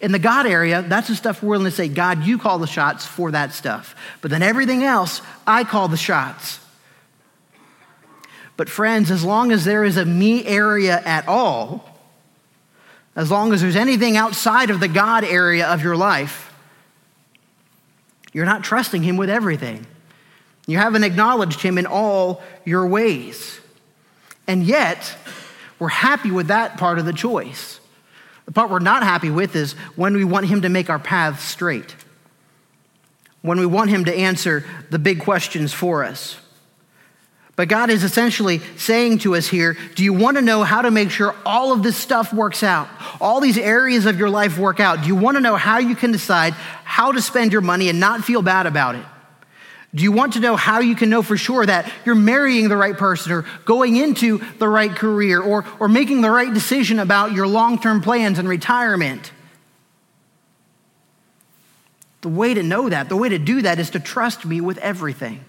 In 0.00 0.12
the 0.12 0.18
God 0.18 0.46
area, 0.46 0.82
that's 0.82 1.08
the 1.08 1.14
stuff 1.14 1.42
we're 1.42 1.50
willing 1.50 1.66
to 1.66 1.70
say, 1.70 1.88
God, 1.88 2.24
you 2.24 2.38
call 2.38 2.58
the 2.58 2.66
shots 2.66 3.04
for 3.06 3.30
that 3.32 3.52
stuff. 3.52 3.94
But 4.22 4.30
then 4.30 4.42
everything 4.42 4.82
else, 4.82 5.20
I 5.46 5.64
call 5.64 5.88
the 5.88 5.96
shots. 5.96 6.60
But 8.56 8.68
friends, 8.68 9.10
as 9.10 9.24
long 9.24 9.52
as 9.52 9.64
there 9.64 9.84
is 9.84 9.96
a 9.96 10.04
me 10.04 10.44
area 10.46 11.00
at 11.04 11.28
all, 11.28 11.86
As 13.16 13.30
long 13.30 13.52
as 13.52 13.60
there's 13.60 13.76
anything 13.76 14.16
outside 14.16 14.70
of 14.70 14.80
the 14.80 14.88
God 14.88 15.24
area 15.24 15.66
of 15.66 15.82
your 15.82 15.96
life, 15.96 16.52
you're 18.32 18.46
not 18.46 18.62
trusting 18.62 19.02
Him 19.02 19.16
with 19.16 19.28
everything. 19.28 19.86
You 20.70 20.78
haven't 20.78 21.02
acknowledged 21.02 21.62
Him 21.62 21.78
in 21.78 21.86
all 21.86 22.40
your 22.64 22.86
ways. 22.86 23.58
And 24.46 24.62
yet, 24.62 25.16
we're 25.80 25.88
happy 25.88 26.30
with 26.30 26.46
that 26.46 26.78
part 26.78 27.00
of 27.00 27.06
the 27.06 27.12
choice. 27.12 27.80
The 28.44 28.52
part 28.52 28.70
we're 28.70 28.78
not 28.78 29.02
happy 29.02 29.30
with 29.30 29.56
is 29.56 29.72
when 29.96 30.14
we 30.14 30.22
want 30.22 30.46
Him 30.46 30.62
to 30.62 30.68
make 30.68 30.88
our 30.88 31.00
paths 31.00 31.42
straight, 31.42 31.96
when 33.42 33.58
we 33.58 33.66
want 33.66 33.90
Him 33.90 34.04
to 34.04 34.14
answer 34.14 34.64
the 34.90 35.00
big 35.00 35.18
questions 35.18 35.72
for 35.72 36.04
us. 36.04 36.38
But 37.56 37.66
God 37.66 37.90
is 37.90 38.04
essentially 38.04 38.60
saying 38.76 39.18
to 39.18 39.34
us 39.34 39.48
here 39.48 39.76
Do 39.96 40.04
you 40.04 40.12
want 40.12 40.36
to 40.36 40.40
know 40.40 40.62
how 40.62 40.82
to 40.82 40.92
make 40.92 41.10
sure 41.10 41.34
all 41.44 41.72
of 41.72 41.82
this 41.82 41.96
stuff 41.96 42.32
works 42.32 42.62
out? 42.62 42.88
All 43.20 43.40
these 43.40 43.58
areas 43.58 44.06
of 44.06 44.20
your 44.20 44.30
life 44.30 44.56
work 44.56 44.78
out? 44.78 45.02
Do 45.02 45.08
you 45.08 45.16
want 45.16 45.36
to 45.36 45.40
know 45.40 45.56
how 45.56 45.78
you 45.78 45.96
can 45.96 46.12
decide 46.12 46.52
how 46.52 47.10
to 47.10 47.20
spend 47.20 47.52
your 47.52 47.60
money 47.60 47.88
and 47.88 47.98
not 47.98 48.22
feel 48.22 48.40
bad 48.40 48.66
about 48.66 48.94
it? 48.94 49.04
Do 49.94 50.04
you 50.04 50.12
want 50.12 50.34
to 50.34 50.40
know 50.40 50.54
how 50.54 50.80
you 50.80 50.94
can 50.94 51.10
know 51.10 51.22
for 51.22 51.36
sure 51.36 51.66
that 51.66 51.90
you're 52.04 52.14
marrying 52.14 52.68
the 52.68 52.76
right 52.76 52.96
person 52.96 53.32
or 53.32 53.44
going 53.64 53.96
into 53.96 54.38
the 54.58 54.68
right 54.68 54.94
career 54.94 55.40
or, 55.40 55.64
or 55.80 55.88
making 55.88 56.20
the 56.20 56.30
right 56.30 56.52
decision 56.52 57.00
about 57.00 57.32
your 57.32 57.48
long 57.48 57.80
term 57.80 58.00
plans 58.00 58.38
and 58.38 58.48
retirement? 58.48 59.32
The 62.20 62.28
way 62.28 62.54
to 62.54 62.62
know 62.62 62.88
that, 62.88 63.08
the 63.08 63.16
way 63.16 63.30
to 63.30 63.38
do 63.38 63.62
that 63.62 63.78
is 63.78 63.90
to 63.90 64.00
trust 64.00 64.44
me 64.44 64.60
with 64.60 64.78
everything. 64.78 65.44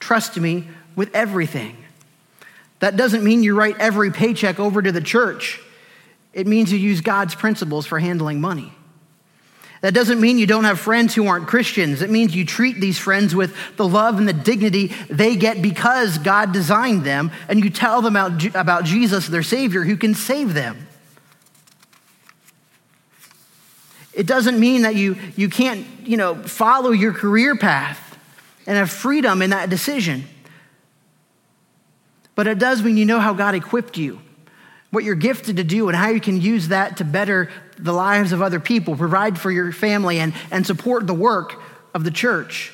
Trust 0.00 0.36
me 0.36 0.66
with 0.96 1.14
everything. 1.14 1.76
That 2.80 2.96
doesn't 2.96 3.22
mean 3.22 3.42
you 3.42 3.54
write 3.54 3.78
every 3.78 4.10
paycheck 4.10 4.58
over 4.58 4.82
to 4.82 4.90
the 4.90 5.02
church, 5.02 5.60
it 6.32 6.46
means 6.46 6.72
you 6.72 6.78
use 6.78 7.00
God's 7.00 7.34
principles 7.34 7.86
for 7.86 7.98
handling 7.98 8.40
money. 8.40 8.72
That 9.80 9.94
doesn't 9.94 10.20
mean 10.20 10.38
you 10.38 10.46
don't 10.46 10.64
have 10.64 10.78
friends 10.78 11.14
who 11.14 11.26
aren't 11.26 11.46
Christians. 11.46 12.02
It 12.02 12.10
means 12.10 12.36
you 12.36 12.44
treat 12.44 12.80
these 12.80 12.98
friends 12.98 13.34
with 13.34 13.54
the 13.76 13.88
love 13.88 14.18
and 14.18 14.28
the 14.28 14.34
dignity 14.34 14.88
they 15.08 15.36
get 15.36 15.62
because 15.62 16.18
God 16.18 16.52
designed 16.52 17.04
them, 17.04 17.30
and 17.48 17.64
you 17.64 17.70
tell 17.70 18.02
them 18.02 18.14
about, 18.14 18.44
about 18.54 18.84
Jesus, 18.84 19.26
their 19.26 19.42
Savior, 19.42 19.82
who 19.82 19.96
can 19.96 20.14
save 20.14 20.52
them. 20.52 20.86
It 24.12 24.26
doesn't 24.26 24.60
mean 24.60 24.82
that 24.82 24.96
you, 24.96 25.16
you 25.34 25.48
can't, 25.48 25.86
you 26.04 26.18
know, 26.18 26.34
follow 26.34 26.90
your 26.90 27.14
career 27.14 27.56
path 27.56 28.18
and 28.66 28.76
have 28.76 28.90
freedom 28.90 29.40
in 29.40 29.50
that 29.50 29.70
decision. 29.70 30.24
But 32.34 32.48
it 32.48 32.58
does 32.58 32.82
mean 32.82 32.98
you 32.98 33.06
know 33.06 33.20
how 33.20 33.32
God 33.32 33.54
equipped 33.54 33.96
you 33.96 34.20
what 34.90 35.04
you're 35.04 35.14
gifted 35.14 35.56
to 35.56 35.64
do 35.64 35.88
and 35.88 35.96
how 35.96 36.08
you 36.08 36.20
can 36.20 36.40
use 36.40 36.68
that 36.68 36.96
to 36.98 37.04
better 37.04 37.50
the 37.82 37.92
lives 37.92 38.32
of 38.32 38.42
other 38.42 38.60
people, 38.60 38.96
provide 38.96 39.38
for 39.38 39.50
your 39.50 39.72
family, 39.72 40.18
and, 40.18 40.34
and 40.50 40.66
support 40.66 41.06
the 41.06 41.14
work 41.14 41.60
of 41.94 42.04
the 42.04 42.10
church. 42.10 42.72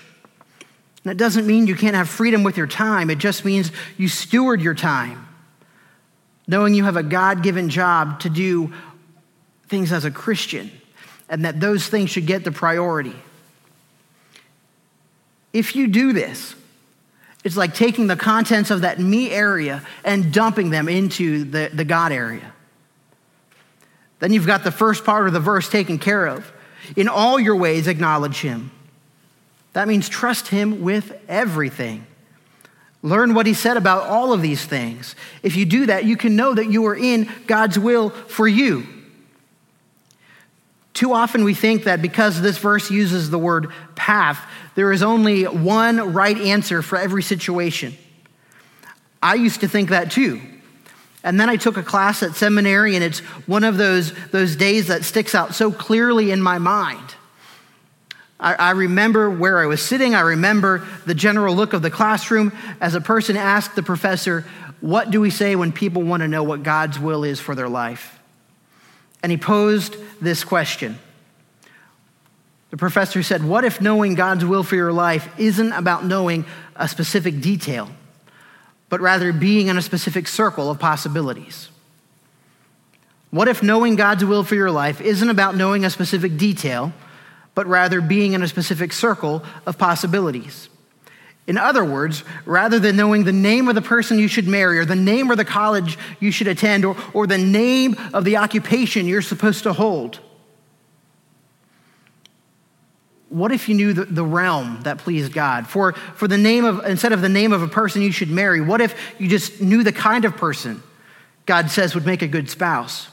That 1.04 1.16
doesn't 1.16 1.46
mean 1.46 1.66
you 1.66 1.76
can't 1.76 1.94
have 1.94 2.08
freedom 2.08 2.42
with 2.42 2.56
your 2.56 2.66
time, 2.66 3.10
it 3.10 3.18
just 3.18 3.44
means 3.44 3.70
you 3.96 4.08
steward 4.08 4.60
your 4.60 4.74
time, 4.74 5.26
knowing 6.46 6.74
you 6.74 6.84
have 6.84 6.96
a 6.96 7.02
God 7.02 7.42
given 7.42 7.68
job 7.68 8.20
to 8.20 8.30
do 8.30 8.72
things 9.68 9.92
as 9.92 10.04
a 10.04 10.10
Christian, 10.10 10.70
and 11.28 11.44
that 11.44 11.60
those 11.60 11.86
things 11.86 12.10
should 12.10 12.26
get 12.26 12.44
the 12.44 12.52
priority. 12.52 13.16
If 15.52 15.74
you 15.74 15.86
do 15.86 16.12
this, 16.12 16.54
it's 17.44 17.56
like 17.56 17.74
taking 17.74 18.08
the 18.08 18.16
contents 18.16 18.72
of 18.72 18.80
that 18.80 18.98
me 18.98 19.30
area 19.30 19.82
and 20.04 20.32
dumping 20.32 20.70
them 20.70 20.88
into 20.88 21.44
the, 21.44 21.70
the 21.72 21.84
God 21.84 22.10
area. 22.10 22.52
Then 24.18 24.32
you've 24.32 24.46
got 24.46 24.64
the 24.64 24.70
first 24.70 25.04
part 25.04 25.26
of 25.26 25.32
the 25.32 25.40
verse 25.40 25.68
taken 25.68 25.98
care 25.98 26.26
of. 26.26 26.52
In 26.96 27.08
all 27.08 27.38
your 27.38 27.56
ways, 27.56 27.86
acknowledge 27.86 28.40
him. 28.40 28.70
That 29.72 29.88
means 29.88 30.08
trust 30.08 30.48
him 30.48 30.80
with 30.82 31.18
everything. 31.28 32.06
Learn 33.02 33.34
what 33.34 33.46
he 33.46 33.54
said 33.54 33.76
about 33.76 34.04
all 34.04 34.32
of 34.32 34.40
these 34.42 34.64
things. 34.64 35.14
If 35.42 35.54
you 35.54 35.64
do 35.64 35.86
that, 35.86 36.04
you 36.04 36.16
can 36.16 36.34
know 36.34 36.54
that 36.54 36.70
you 36.70 36.86
are 36.86 36.96
in 36.96 37.30
God's 37.46 37.78
will 37.78 38.10
for 38.10 38.48
you. 38.48 38.86
Too 40.94 41.12
often 41.12 41.44
we 41.44 41.52
think 41.52 41.84
that 41.84 42.00
because 42.00 42.40
this 42.40 42.56
verse 42.56 42.90
uses 42.90 43.28
the 43.28 43.38
word 43.38 43.70
path, 43.96 44.40
there 44.76 44.92
is 44.92 45.02
only 45.02 45.44
one 45.44 46.14
right 46.14 46.38
answer 46.38 46.80
for 46.80 46.96
every 46.96 47.22
situation. 47.22 47.94
I 49.22 49.34
used 49.34 49.60
to 49.60 49.68
think 49.68 49.90
that 49.90 50.10
too. 50.10 50.40
And 51.26 51.38
then 51.38 51.50
I 51.50 51.56
took 51.56 51.76
a 51.76 51.82
class 51.82 52.22
at 52.22 52.34
seminary, 52.34 52.94
and 52.94 53.04
it's 53.04 53.18
one 53.46 53.64
of 53.64 53.76
those, 53.76 54.14
those 54.28 54.56
days 54.56 54.86
that 54.86 55.04
sticks 55.04 55.34
out 55.34 55.54
so 55.54 55.70
clearly 55.70 56.30
in 56.30 56.40
my 56.40 56.56
mind. 56.56 57.14
I, 58.40 58.54
I 58.54 58.70
remember 58.70 59.28
where 59.28 59.58
I 59.58 59.66
was 59.66 59.82
sitting. 59.82 60.14
I 60.14 60.20
remember 60.20 60.86
the 61.04 61.14
general 61.14 61.54
look 61.54 61.74
of 61.74 61.82
the 61.82 61.90
classroom 61.90 62.52
as 62.80 62.94
a 62.94 63.00
person 63.02 63.36
asked 63.36 63.76
the 63.76 63.82
professor, 63.82 64.46
What 64.80 65.10
do 65.10 65.20
we 65.20 65.28
say 65.28 65.54
when 65.54 65.72
people 65.72 66.02
want 66.02 66.22
to 66.22 66.28
know 66.28 66.42
what 66.42 66.62
God's 66.62 66.98
will 66.98 67.24
is 67.24 67.40
for 67.40 67.54
their 67.54 67.68
life? 67.68 68.16
and 69.26 69.32
he 69.32 69.36
posed 69.36 69.96
this 70.20 70.44
question. 70.44 70.96
The 72.70 72.76
professor 72.76 73.24
said, 73.24 73.42
What 73.42 73.64
if 73.64 73.80
knowing 73.80 74.14
God's 74.14 74.44
will 74.44 74.62
for 74.62 74.76
your 74.76 74.92
life 74.92 75.28
isn't 75.36 75.72
about 75.72 76.04
knowing 76.04 76.44
a 76.76 76.86
specific 76.86 77.40
detail, 77.40 77.90
but 78.88 79.00
rather 79.00 79.32
being 79.32 79.68
in 79.68 79.76
a 79.76 79.82
specific 79.82 80.28
circle 80.28 80.70
of 80.70 80.78
possibilities? 80.78 81.70
What 83.30 83.48
if 83.48 83.62
knowing 83.62 83.96
God's 83.96 84.24
will 84.24 84.44
for 84.44 84.54
your 84.54 84.70
life 84.70 85.00
isn't 85.00 85.28
about 85.28 85.56
knowing 85.56 85.84
a 85.84 85.90
specific 85.90 86.36
detail, 86.36 86.92
but 87.54 87.66
rather 87.66 88.00
being 88.00 88.32
in 88.32 88.42
a 88.42 88.48
specific 88.48 88.92
circle 88.92 89.42
of 89.66 89.78
possibilities? 89.78 90.68
In 91.46 91.58
other 91.58 91.84
words, 91.84 92.24
rather 92.44 92.78
than 92.78 92.96
knowing 92.96 93.24
the 93.24 93.32
name 93.32 93.68
of 93.68 93.74
the 93.74 93.82
person 93.82 94.18
you 94.18 94.26
should 94.26 94.48
marry, 94.48 94.78
or 94.78 94.84
the 94.84 94.96
name 94.96 95.30
of 95.30 95.36
the 95.36 95.44
college 95.44 95.96
you 96.18 96.32
should 96.32 96.48
attend, 96.48 96.84
or, 96.84 96.96
or 97.14 97.26
the 97.26 97.38
name 97.38 97.96
of 98.12 98.24
the 98.24 98.36
occupation 98.36 99.06
you're 99.06 99.22
supposed 99.22 99.62
to 99.62 99.72
hold, 99.72 100.18
what 103.36 103.52
if 103.52 103.68
you 103.68 103.74
knew 103.74 103.92
the, 103.92 104.06
the 104.06 104.24
realm 104.24 104.80
that 104.84 104.96
pleased 104.96 105.30
God? 105.34 105.66
For, 105.66 105.92
for 105.92 106.26
the 106.26 106.38
name 106.38 106.64
of, 106.64 106.82
instead 106.86 107.12
of 107.12 107.20
the 107.20 107.28
name 107.28 107.52
of 107.52 107.60
a 107.60 107.68
person 107.68 108.00
you 108.00 108.10
should 108.10 108.30
marry, 108.30 108.62
what 108.62 108.80
if 108.80 108.98
you 109.18 109.28
just 109.28 109.60
knew 109.60 109.84
the 109.84 109.92
kind 109.92 110.24
of 110.24 110.38
person 110.38 110.82
God 111.44 111.70
says 111.70 111.94
would 111.94 112.06
make 112.06 112.22
a 112.22 112.28
good 112.28 112.48
spouse? 112.48 113.08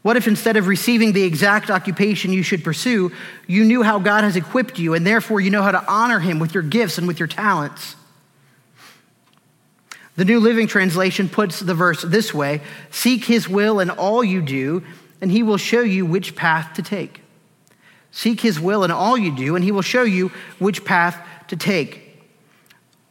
What 0.00 0.16
if 0.16 0.26
instead 0.26 0.56
of 0.56 0.68
receiving 0.68 1.12
the 1.12 1.22
exact 1.22 1.70
occupation 1.70 2.32
you 2.32 2.42
should 2.42 2.64
pursue, 2.64 3.12
you 3.46 3.64
knew 3.64 3.82
how 3.82 3.98
God 3.98 4.24
has 4.24 4.36
equipped 4.36 4.78
you 4.78 4.94
and 4.94 5.06
therefore 5.06 5.38
you 5.38 5.50
know 5.50 5.62
how 5.62 5.72
to 5.72 5.84
honor 5.86 6.18
Him 6.18 6.38
with 6.38 6.54
your 6.54 6.62
gifts 6.62 6.96
and 6.96 7.06
with 7.06 7.18
your 7.18 7.28
talents? 7.28 7.96
The 10.16 10.24
New 10.24 10.40
Living 10.40 10.66
Translation 10.66 11.28
puts 11.28 11.60
the 11.60 11.74
verse 11.74 12.00
this 12.00 12.32
way 12.32 12.62
Seek 12.90 13.26
His 13.26 13.50
will 13.50 13.80
in 13.80 13.90
all 13.90 14.24
you 14.24 14.40
do, 14.40 14.82
and 15.20 15.30
He 15.30 15.42
will 15.42 15.58
show 15.58 15.82
you 15.82 16.06
which 16.06 16.34
path 16.34 16.72
to 16.76 16.82
take. 16.82 17.23
Seek 18.14 18.40
His 18.40 18.60
will 18.60 18.84
in 18.84 18.92
all 18.92 19.18
you 19.18 19.34
do, 19.34 19.56
and 19.56 19.64
He 19.64 19.72
will 19.72 19.82
show 19.82 20.04
you 20.04 20.28
which 20.60 20.84
path 20.84 21.20
to 21.48 21.56
take. 21.56 22.00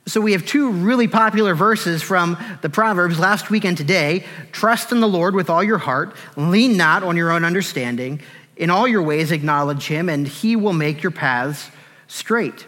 So 0.05 0.21
we 0.21 0.31
have 0.31 0.45
two 0.45 0.71
really 0.71 1.09
popular 1.09 1.53
verses 1.55 2.01
from 2.01 2.37
the 2.61 2.69
Proverbs 2.69 3.19
last 3.19 3.49
week 3.49 3.65
and 3.65 3.75
today. 3.75 4.25
Trust 4.53 4.93
in 4.93 5.01
the 5.01 5.07
Lord 5.07 5.35
with 5.35 5.49
all 5.49 5.61
your 5.61 5.77
heart, 5.77 6.15
lean 6.37 6.77
not 6.77 7.03
on 7.03 7.17
your 7.17 7.31
own 7.31 7.43
understanding. 7.43 8.21
In 8.55 8.69
all 8.69 8.87
your 8.87 9.01
ways 9.01 9.31
acknowledge 9.31 9.87
him, 9.87 10.07
and 10.07 10.25
he 10.25 10.55
will 10.55 10.73
make 10.73 11.03
your 11.03 11.11
paths 11.11 11.69
straight. 12.07 12.65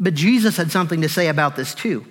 But 0.00 0.14
Jesus 0.14 0.56
had 0.56 0.72
something 0.72 1.02
to 1.02 1.08
say 1.08 1.28
about 1.28 1.54
this 1.54 1.72
too. 1.72 2.04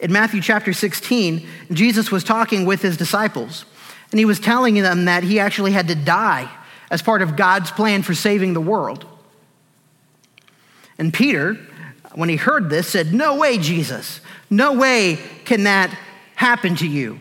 In 0.00 0.10
Matthew 0.10 0.40
chapter 0.40 0.72
16, 0.72 1.46
Jesus 1.70 2.10
was 2.10 2.24
talking 2.24 2.64
with 2.64 2.80
his 2.80 2.96
disciples, 2.96 3.66
and 4.10 4.18
he 4.18 4.24
was 4.24 4.40
telling 4.40 4.74
them 4.74 5.06
that 5.06 5.22
he 5.22 5.40
actually 5.40 5.72
had 5.72 5.88
to 5.88 5.94
die 5.94 6.50
as 6.90 7.02
part 7.02 7.22
of 7.22 7.36
God's 7.36 7.70
plan 7.70 8.02
for 8.02 8.14
saving 8.14 8.52
the 8.52 8.60
world. 8.60 9.04
And 10.98 11.12
Peter, 11.12 11.54
when 12.14 12.28
he 12.28 12.36
heard 12.36 12.70
this, 12.70 12.88
said, 12.88 13.12
No 13.12 13.36
way, 13.36 13.58
Jesus. 13.58 14.20
No 14.48 14.74
way 14.74 15.18
can 15.44 15.64
that 15.64 15.96
happen 16.34 16.76
to 16.76 16.86
you. 16.86 17.18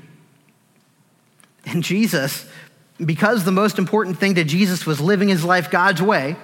And 1.66 1.84
Jesus, 1.84 2.48
because 3.04 3.44
the 3.44 3.52
most 3.52 3.80
important 3.80 4.20
thing 4.20 4.36
to 4.36 4.44
Jesus 4.44 4.86
was 4.86 5.02
living 5.02 5.30
his 5.30 5.44
life 5.44 5.72
God's 5.72 6.02
way, 6.02 6.36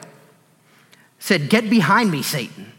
said, 1.20 1.50
Get 1.50 1.70
behind 1.70 2.12
me, 2.12 2.24
Satan. 2.24 2.72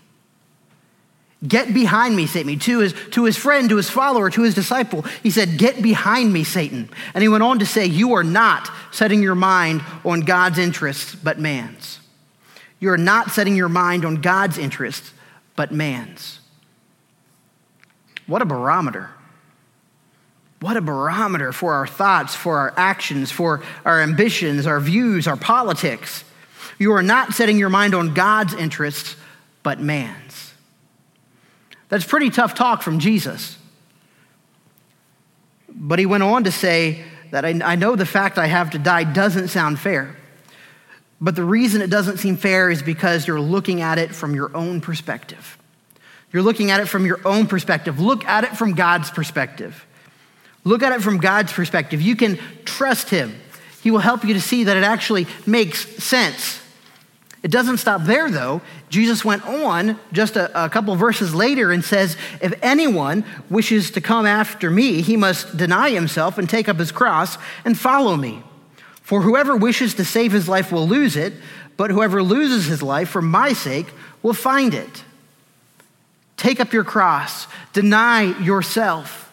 Get 1.47 1.75
behind 1.75 2.15
me, 2.15 2.27
Satan. 2.27 2.57
To 2.59 2.79
his, 2.79 2.95
to 3.11 3.25
his 3.25 3.37
friend, 3.37 3.69
to 3.71 3.77
his 3.77 3.91
follower, 3.91 4.31
to 4.31 4.43
his 4.43 4.55
disciple, 4.55 5.03
he 5.23 5.31
said, 5.31 5.59
Get 5.59 5.83
behind 5.83 6.33
me, 6.33 6.45
Satan. 6.45 6.89
And 7.15 7.23
he 7.23 7.29
went 7.29 7.43
on 7.43 7.59
to 7.59 7.67
say, 7.67 7.87
You 7.87 8.15
are 8.15 8.23
not 8.25 8.71
setting 8.93 9.23
your 9.23 9.35
mind 9.35 9.83
on 10.05 10.21
God's 10.21 10.59
interests, 10.59 11.17
but 11.17 11.41
man's. 11.41 11.99
You 12.79 12.91
are 12.91 12.99
not 12.99 13.31
setting 13.31 13.57
your 13.57 13.69
mind 13.69 14.05
on 14.05 14.17
God's 14.17 14.57
interests, 14.57 15.13
but 15.57 15.73
man's. 15.73 16.41
What 18.27 18.43
a 18.43 18.45
barometer. 18.45 19.11
What 20.61 20.77
a 20.77 20.81
barometer 20.81 21.51
for 21.51 21.75
our 21.75 21.89
thoughts, 21.89 22.37
for 22.37 22.59
our 22.59 22.73
actions, 22.77 23.33
for 23.33 23.65
our 23.85 24.01
ambitions, 24.01 24.65
our 24.65 24.79
views, 24.79 25.27
our 25.27 25.37
politics. 25.37 26.25
You 26.79 26.93
are 26.93 27.03
not 27.03 27.35
setting 27.35 27.59
your 27.59 27.69
mind 27.69 27.95
on 27.95 28.15
God's 28.15 28.55
interests, 28.55 29.17
but 29.65 29.81
man's. 29.81 30.22
That's 31.93 32.07
pretty 32.07 32.31
tough 32.31 32.55
talk 32.55 32.81
from 32.81 33.01
Jesus. 33.01 33.59
But 35.69 35.99
he 35.99 36.07
went 36.07 36.23
on 36.23 36.45
to 36.45 36.51
say 36.51 37.05
that 37.33 37.45
I, 37.45 37.51
I 37.63 37.77
know 37.77 37.97
the 37.97 38.07
fact 38.07 38.39
I 38.39 38.47
have 38.47 38.71
to 38.71 38.79
die 38.79 39.05
doesn't 39.05 39.49
sound 39.49 39.79
fair. 39.79 40.17
But 41.21 41.37
the 41.37 41.45
reason 41.45 41.83
it 41.83 41.91
doesn't 41.91 42.17
seem 42.17 42.39
fair 42.39 42.71
is 42.71 42.83
because 42.83 43.27
you're 43.27 43.43
looking 43.43 43.83
at 43.83 43.99
it 43.99 44.15
from 44.15 44.35
your 44.35 44.57
own 44.57 44.81
perspective. 44.81 45.59
You're 46.33 46.43
looking 46.43 46.71
at 46.71 46.81
it 46.81 46.87
from 46.87 47.05
your 47.05 47.21
own 47.27 47.47
perspective. 47.47 48.01
Look 48.01 48.25
at 48.25 48.45
it 48.45 48.57
from 48.57 48.73
God's 48.73 49.11
perspective. 49.11 49.85
Look 50.65 50.83
at 50.83 50.93
it 50.93 51.03
from 51.03 51.19
God's 51.19 51.53
perspective. 51.53 52.01
You 52.01 52.17
can 52.17 52.39
trust 52.65 53.11
Him. 53.11 53.39
He 53.83 53.91
will 53.91 53.99
help 53.99 54.25
you 54.25 54.33
to 54.33 54.41
see 54.41 54.65
that 54.65 54.79
it 54.79 54.83
actually 54.83 55.27
makes 55.45 56.03
sense. 56.03 56.62
It 57.43 57.51
doesn't 57.51 57.79
stop 57.79 58.05
there, 58.05 58.31
though. 58.31 58.63
Jesus 58.89 59.25
went 59.25 59.45
on 59.45 59.99
just 60.13 60.37
a, 60.37 60.65
a, 60.67 60.71
couple 60.71 60.95
verses 60.95 61.35
later 61.35 61.73
and 61.73 61.85
says, 61.85 62.17
If 62.41 62.55
anyone 62.63 63.25
wishes 63.51 63.91
to 63.93 64.01
come 64.01 64.27
after 64.27 64.71
me, 64.71 65.03
he 65.03 65.17
must 65.17 65.57
deny 65.57 65.91
himself 65.91 66.39
and 66.39 66.49
take 66.49 66.69
up 66.69 66.79
his 66.79 66.93
cross 66.93 67.39
and 67.65 67.77
follow 67.77 68.17
me. 68.17 68.43
For 69.03 69.23
whoever 69.23 69.57
wishes 69.57 69.95
to 69.95 70.05
save 70.05 70.31
his 70.31 70.49
life 70.49 70.71
will 70.71 70.87
lose 70.87 71.17
it, 71.17 71.33
but 71.77 71.91
whoever 71.91 72.23
loses 72.23 72.67
his 72.67 72.83
life 72.83 73.09
for 73.09 73.23
my 73.23 73.53
sake 73.53 73.87
will 74.23 74.35
find 74.35 74.73
it. 74.73 75.03
Take 76.37 76.61
up 76.61 76.73
your 76.73 76.85
cross, 76.85 77.49
deny 77.73 78.39
yourself. 78.41 79.33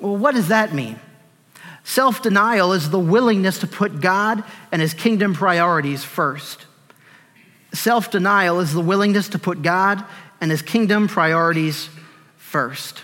Well, 0.00 0.16
what 0.16 0.34
does 0.34 0.48
that 0.48 0.74
mean? 0.74 0.98
Self 1.84 2.20
denial 2.22 2.72
is 2.72 2.90
the 2.90 2.98
willingness 2.98 3.58
to 3.60 3.66
put 3.66 4.00
God 4.00 4.42
and 4.72 4.82
his 4.82 4.92
kingdom 4.92 5.34
priorities 5.34 6.02
first. 6.02 6.65
Self 7.76 8.10
denial 8.10 8.60
is 8.60 8.72
the 8.72 8.80
willingness 8.80 9.28
to 9.30 9.38
put 9.38 9.62
God 9.62 10.04
and 10.40 10.50
his 10.50 10.62
kingdom 10.62 11.08
priorities 11.08 11.88
first. 12.36 13.02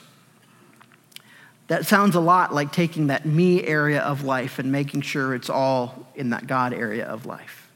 That 1.68 1.86
sounds 1.86 2.14
a 2.14 2.20
lot 2.20 2.54
like 2.54 2.72
taking 2.72 3.06
that 3.06 3.24
me 3.24 3.64
area 3.64 4.00
of 4.00 4.24
life 4.24 4.58
and 4.58 4.72
making 4.72 5.02
sure 5.02 5.34
it's 5.34 5.50
all 5.50 6.06
in 6.14 6.30
that 6.30 6.46
God 6.46 6.72
area 6.72 7.06
of 7.06 7.26
life. 7.26 7.68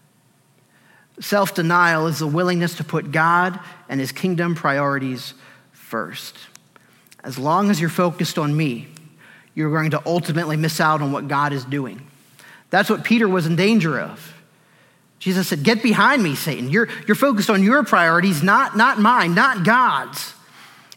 Self 1.21 1.55
denial 1.55 2.07
is 2.07 2.19
the 2.19 2.27
willingness 2.27 2.77
to 2.77 2.85
put 2.85 3.13
God 3.13 3.59
and 3.89 4.01
his 4.01 4.13
kingdom 4.13 4.55
priorities 4.55 5.35
first. 5.73 6.37
As 7.25 7.39
long 7.39 7.71
as 7.71 7.81
you're 7.81 7.91
focused 7.91 8.39
on 8.39 8.57
me, 8.57 8.89
you're 9.55 9.71
going 9.71 9.91
to 9.93 10.03
ultimately 10.07 10.57
miss 10.57 10.81
out 10.81 11.01
on 11.01 11.13
what 11.13 11.29
God 11.29 11.53
is 11.53 11.65
doing. 11.65 12.07
That's 12.71 12.91
what 12.91 13.05
Peter 13.05 13.29
was 13.29 13.47
in 13.47 13.57
danger 13.57 13.99
of. 13.99 14.36
Jesus 15.19 15.49
said, 15.49 15.63
Get 15.63 15.83
behind 15.83 16.23
me, 16.23 16.35
Satan. 16.35 16.71
You're, 16.71 16.89
you're 17.07 17.15
focused 17.15 17.51
on 17.51 17.63
your 17.63 17.85
priorities, 17.85 18.43
not, 18.43 18.77
not 18.77 18.99
mine, 18.99 19.35
not 19.35 19.65
God's. 19.65 20.35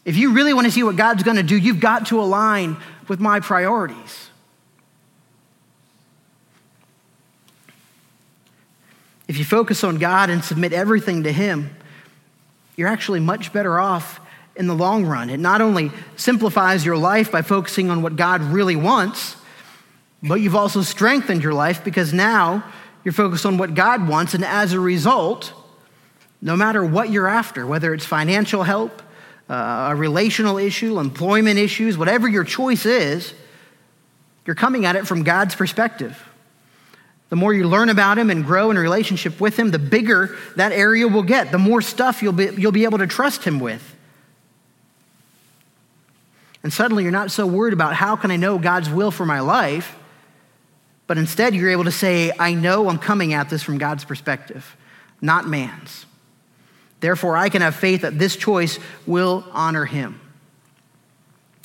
If 0.06 0.18
you 0.18 0.34
really 0.34 0.54
want 0.54 0.66
to 0.66 0.72
see 0.72 0.84
what 0.84 0.96
God's 0.96 1.24
going 1.24 1.38
to 1.38 1.44
do, 1.44 1.58
you've 1.58 1.80
got 1.80 2.08
to 2.08 2.20
align 2.20 2.78
with 3.08 3.20
my 3.20 3.40
priorities. 3.40 4.30
If 9.28 9.38
you 9.38 9.46
focus 9.46 9.84
on 9.84 10.00
God 10.00 10.32
and 10.32 10.44
submit 10.44 10.74
everything 10.74 11.24
to 11.24 11.32
Him, 11.32 11.76
you're 12.76 12.88
actually 12.88 13.20
much 13.20 13.54
better 13.54 13.80
off 13.80 14.20
in 14.56 14.68
the 14.68 14.74
long 14.74 15.06
run. 15.06 15.30
It 15.30 15.40
not 15.40 15.62
only 15.62 15.92
simplifies 16.16 16.84
your 16.84 16.98
life 16.98 17.32
by 17.32 17.44
focusing 17.44 17.92
on 17.92 18.02
what 18.02 18.16
God 18.16 18.42
really 18.42 18.76
wants, 18.76 19.36
but 20.24 20.36
you've 20.36 20.56
also 20.56 20.82
strengthened 20.82 21.44
your 21.44 21.54
life 21.54 21.84
because 21.84 22.12
now 22.12 22.64
you're 23.04 23.14
focused 23.14 23.46
on 23.46 23.58
what 23.58 23.76
God 23.76 24.08
wants, 24.08 24.34
and 24.34 24.44
as 24.44 24.74
a 24.74 24.80
result, 24.80 25.54
no 26.42 26.56
matter 26.56 26.84
what 26.84 27.10
you're 27.10 27.28
after, 27.28 27.66
whether 27.66 27.94
it's 27.94 28.06
financial 28.06 28.64
help, 28.64 29.02
uh, 29.50 29.90
a 29.92 29.96
relational 29.96 30.58
issue, 30.58 31.00
employment 31.00 31.58
issues, 31.58 31.98
whatever 31.98 32.28
your 32.28 32.44
choice 32.44 32.86
is, 32.86 33.34
you're 34.46 34.56
coming 34.56 34.86
at 34.86 34.96
it 34.96 35.08
from 35.08 35.24
God's 35.24 35.56
perspective. 35.56 36.24
The 37.30 37.36
more 37.36 37.54
you 37.54 37.68
learn 37.68 37.90
about 37.90 38.18
Him 38.18 38.30
and 38.30 38.44
grow 38.44 38.72
in 38.72 38.78
relationship 38.78 39.40
with 39.40 39.58
Him, 39.58 39.72
the 39.72 39.80
bigger 39.80 40.36
that 40.56 40.72
area 40.72 41.08
will 41.08 41.24
get, 41.24 41.52
the 41.52 41.60
more 41.60 41.82
stuff 41.82 42.24
you'll 42.24 42.34
be, 42.34 42.50
you'll 42.58 42.72
be 42.72 42.86
able 42.86 42.98
to 42.98 43.08
trust 43.08 43.44
Him 43.44 43.60
with. 43.60 43.96
And 46.64 46.74
suddenly 46.74 47.04
you're 47.04 47.12
not 47.12 47.32
so 47.32 47.46
worried 47.46 47.74
about 47.74 47.94
how 47.94 48.16
can 48.16 48.32
I 48.32 48.36
know 48.36 48.58
God's 48.58 48.90
will 48.90 49.12
for 49.12 49.26
my 49.26 49.40
life, 49.40 49.96
but 51.10 51.18
instead 51.18 51.56
you're 51.56 51.72
able 51.72 51.86
to 51.86 51.92
say, 51.92 52.32
I 52.38 52.54
know 52.54 52.88
I'm 52.88 53.00
coming 53.00 53.34
at 53.34 53.50
this 53.50 53.64
from 53.64 53.80
God's 53.80 54.06
perspective, 54.06 54.78
not 55.22 55.48
man's. 55.48 56.06
Therefore, 57.00 57.36
I 57.36 57.50
can 57.50 57.64
have 57.64 57.74
faith 57.74 58.02
that 58.02 58.20
this 58.20 58.36
choice 58.36 58.78
will 59.08 59.44
honor 59.52 59.86
Him. 59.86 60.22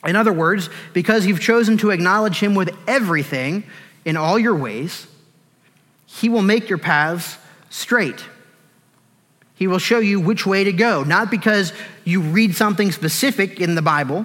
In 0.03 0.17
other 0.17 0.33
words, 0.33 0.71
because 0.95 1.27
you've 1.27 1.43
chosen 1.43 1.77
to 1.79 1.91
acknowledge 1.91 2.41
Him 2.41 2.55
with 2.55 2.75
everything 2.89 3.65
in 4.07 4.17
all 4.17 4.39
your 4.39 4.57
ways, 4.57 5.07
He 6.07 6.31
will 6.31 6.41
make 6.41 6.71
your 6.71 6.79
paths 6.79 7.37
straight. 7.69 8.25
He 9.57 9.67
will 9.67 9.79
show 9.79 9.99
you 9.99 10.21
which 10.21 10.47
way 10.47 10.65
to 10.65 10.73
go, 10.73 11.05
not 11.05 11.31
because 11.31 11.75
you 12.03 12.23
read 12.23 12.57
something 12.57 12.91
specific 12.93 13.61
in 13.61 13.75
the 13.75 13.83
Bible 13.83 14.25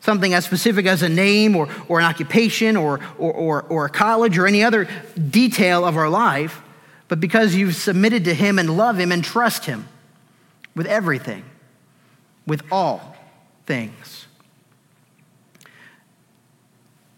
something 0.00 0.34
as 0.34 0.44
specific 0.44 0.86
as 0.86 1.02
a 1.02 1.08
name 1.08 1.54
or, 1.54 1.68
or 1.88 2.00
an 2.00 2.06
occupation 2.06 2.76
or, 2.76 3.00
or, 3.18 3.32
or, 3.32 3.62
or 3.62 3.84
a 3.84 3.90
college 3.90 4.38
or 4.38 4.46
any 4.46 4.64
other 4.64 4.88
detail 5.30 5.84
of 5.84 5.96
our 5.96 6.08
life, 6.08 6.60
but 7.08 7.20
because 7.20 7.54
you've 7.54 7.76
submitted 7.76 8.24
to 8.24 8.34
Him 8.34 8.58
and 8.58 8.76
love 8.76 8.98
Him 8.98 9.12
and 9.12 9.22
trust 9.22 9.66
Him 9.66 9.86
with 10.74 10.86
everything, 10.86 11.44
with 12.46 12.62
all 12.70 13.16
things. 13.66 14.26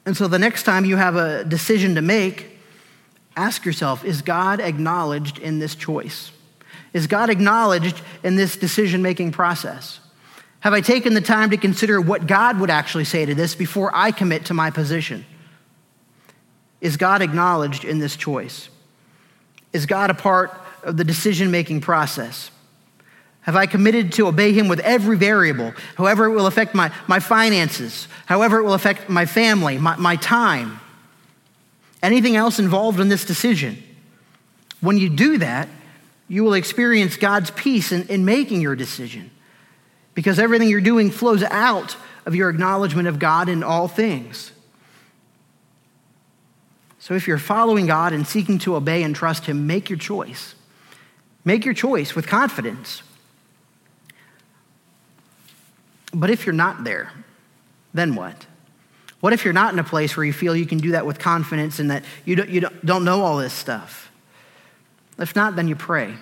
And 0.05 0.17
so 0.17 0.27
the 0.27 0.39
next 0.39 0.65
time 0.65 0.85
you 0.85 0.97
have 0.97 1.17
a 1.17 1.45
decision 1.45 1.95
to 1.95 2.03
make, 2.03 2.59
ask 3.37 3.65
yourself 3.65 4.05
is 4.05 4.23
God 4.23 4.61
acknowledged 4.61 5.39
in 5.39 5.59
this 5.59 5.75
choice? 5.75 6.33
Is 6.93 7.07
God 7.07 7.31
acknowledged 7.31 8.03
in 8.23 8.37
this 8.37 8.57
decision 8.57 9.03
making 9.03 9.33
process? 9.33 10.01
Have 10.63 10.75
I 10.75 10.81
taken 10.81 11.15
the 11.15 11.21
time 11.21 11.51
to 11.51 11.57
consider 11.57 12.01
what 12.01 12.29
God 12.29 12.61
would 12.61 12.71
actually 12.71 13.05
say 13.05 13.27
to 13.27 13.35
this 13.35 13.57
before 13.57 13.91
I 13.93 14.13
commit 14.13 14.45
to 14.45 14.55
my 14.55 14.71
position? 14.71 15.27
Is 16.81 16.97
God 16.97 17.21
acknowledged 17.21 17.85
in 17.85 17.99
this 17.99 18.15
choice? 18.15 18.69
Is 19.73 19.87
God 19.87 20.11
a 20.11 20.15
part 20.15 20.57
of 20.85 20.97
the 20.97 21.03
decision 21.03 21.51
making 21.51 21.81
process? 21.81 22.53
Have 23.41 23.57
I 23.57 23.67
committed 23.67 24.13
to 24.13 24.29
obey 24.29 24.53
him 24.53 24.69
with 24.69 24.79
every 24.81 25.17
variable, 25.17 25.75
however 25.97 26.27
it 26.27 26.31
will 26.31 26.47
affect 26.47 26.77
my, 26.77 26.93
my 27.09 27.19
finances, 27.19 28.07
however 28.27 28.59
it 28.59 28.63
will 28.63 28.75
affect 28.75 29.09
my 29.09 29.27
family, 29.27 29.79
my, 29.79 29.97
my 29.97 30.15
time, 30.15 30.79
anything 32.05 32.37
else 32.37 32.61
involved 32.61 33.01
in 33.01 33.09
this 33.09 33.25
decision? 33.25 33.83
When 34.81 34.97
you 34.97 35.09
do 35.09 35.39
that, 35.39 35.69
you 36.29 36.45
will 36.45 36.55
experience 36.55 37.17
God's 37.17 37.51
peace 37.51 37.91
in, 37.91 38.07
in 38.07 38.25
making 38.25 38.61
your 38.61 38.77
decision 38.77 39.32
because 40.15 40.39
everything 40.39 40.69
you're 40.69 40.81
doing 40.81 41.11
flows 41.11 41.43
out 41.45 41.97
of 42.27 42.35
your 42.35 42.51
acknowledgement 42.51 43.09
of 43.09 43.19
God 43.19 43.49
in 43.49 43.63
all 43.63 43.89
things. 43.89 44.53
So 46.99 47.15
if 47.15 47.27
you're 47.27 47.39
following 47.39 47.87
God 47.87 48.13
and 48.13 48.27
seeking 48.27 48.59
to 48.61 48.77
obey 48.77 49.03
and 49.03 49.15
trust 49.15 49.47
Him, 49.47 49.67
make 49.67 49.91
your 49.91 49.99
choice. 49.99 50.55
Make 51.45 51.65
your 51.65 51.75
choice 51.75 52.15
with 52.15 52.27
confidence. 52.27 53.03
But 56.15 56.31
if 56.31 56.47
you're 56.47 56.53
not 56.53 56.85
there, 56.85 57.11
then 57.93 58.15
what? 58.15 58.47
What 59.21 59.33
if 59.33 59.45
you're 59.45 59.55
not 59.55 59.73
in 59.73 59.79
a 59.79 59.85
place 59.85 60.17
where 60.17 60.25
you 60.25 60.33
feel 60.33 60.55
you 60.55 60.67
can 60.67 60.79
do 60.79 60.93
that 60.93 61.07
with 61.07 61.19
confidence 61.19 61.79
and 61.79 61.91
that 61.91 62.05
you 62.25 62.37
don't, 62.37 62.49
you 62.49 62.61
don't 62.85 63.05
know 63.05 63.23
all 63.23 63.37
this 63.37 63.53
stuff? 63.53 64.11
If 65.19 65.35
not, 65.35 65.57
then 65.57 65.69
you 65.69 65.77
pray. 65.77 66.15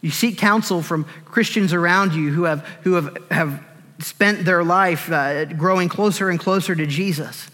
You 0.00 0.10
seek 0.10 0.38
counsel 0.38 0.82
from 0.82 1.04
Christians 1.24 1.72
around 1.72 2.14
you 2.14 2.30
who 2.30 2.44
have, 2.44 2.66
who 2.82 2.94
have, 2.94 3.18
have 3.30 3.62
spent 3.98 4.44
their 4.44 4.64
life 4.64 5.10
uh, 5.10 5.44
growing 5.44 5.88
closer 5.88 6.30
and 6.30 6.40
closer 6.40 6.74
to 6.74 6.86
Jesus. 6.86 7.50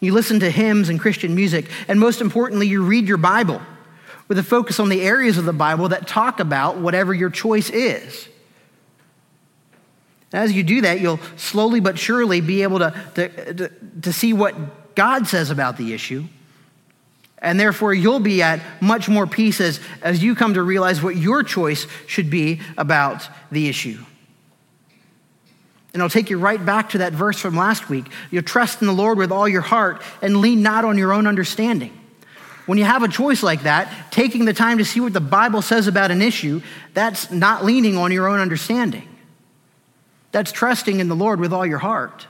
You 0.00 0.12
listen 0.12 0.40
to 0.40 0.50
hymns 0.50 0.88
and 0.88 0.98
Christian 0.98 1.34
music, 1.34 1.70
and 1.88 2.00
most 2.00 2.20
importantly, 2.20 2.66
you 2.66 2.82
read 2.82 3.06
your 3.06 3.18
Bible 3.18 3.60
with 4.26 4.38
a 4.38 4.42
focus 4.42 4.80
on 4.80 4.88
the 4.88 5.02
areas 5.02 5.36
of 5.36 5.44
the 5.44 5.52
Bible 5.52 5.90
that 5.90 6.08
talk 6.08 6.40
about 6.40 6.78
whatever 6.78 7.12
your 7.12 7.30
choice 7.30 7.70
is. 7.70 8.28
As 10.32 10.52
you 10.52 10.62
do 10.62 10.80
that, 10.80 11.00
you'll 11.00 11.20
slowly 11.36 11.80
but 11.80 11.98
surely 11.98 12.40
be 12.40 12.62
able 12.62 12.78
to, 12.78 12.94
to, 13.14 13.54
to, 13.54 13.68
to 14.00 14.12
see 14.12 14.32
what 14.32 14.94
God 14.94 15.26
says 15.26 15.50
about 15.50 15.76
the 15.76 15.92
issue 15.92 16.24
and 17.42 17.58
therefore, 17.58 17.92
you'll 17.92 18.20
be 18.20 18.40
at 18.40 18.62
much 18.80 19.08
more 19.08 19.26
peace 19.26 19.60
as, 19.60 19.80
as 20.00 20.22
you 20.22 20.36
come 20.36 20.54
to 20.54 20.62
realize 20.62 21.02
what 21.02 21.16
your 21.16 21.42
choice 21.42 21.88
should 22.06 22.30
be 22.30 22.60
about 22.78 23.28
the 23.50 23.68
issue. 23.68 23.98
And 25.92 26.00
it'll 26.00 26.08
take 26.08 26.30
you 26.30 26.38
right 26.38 26.64
back 26.64 26.90
to 26.90 26.98
that 26.98 27.12
verse 27.12 27.38
from 27.38 27.56
last 27.56 27.88
week. 27.88 28.06
You'll 28.30 28.44
trust 28.44 28.80
in 28.80 28.86
the 28.86 28.94
Lord 28.94 29.18
with 29.18 29.32
all 29.32 29.48
your 29.48 29.60
heart 29.60 30.00
and 30.22 30.36
lean 30.36 30.62
not 30.62 30.84
on 30.84 30.96
your 30.96 31.12
own 31.12 31.26
understanding. 31.26 31.92
When 32.66 32.78
you 32.78 32.84
have 32.84 33.02
a 33.02 33.08
choice 33.08 33.42
like 33.42 33.64
that, 33.64 34.12
taking 34.12 34.44
the 34.44 34.54
time 34.54 34.78
to 34.78 34.84
see 34.84 35.00
what 35.00 35.12
the 35.12 35.20
Bible 35.20 35.62
says 35.62 35.88
about 35.88 36.12
an 36.12 36.22
issue, 36.22 36.62
that's 36.94 37.32
not 37.32 37.64
leaning 37.64 37.96
on 37.96 38.12
your 38.12 38.28
own 38.28 38.38
understanding. 38.38 39.08
That's 40.30 40.52
trusting 40.52 41.00
in 41.00 41.08
the 41.08 41.16
Lord 41.16 41.40
with 41.40 41.52
all 41.52 41.66
your 41.66 41.78
heart. 41.78 42.28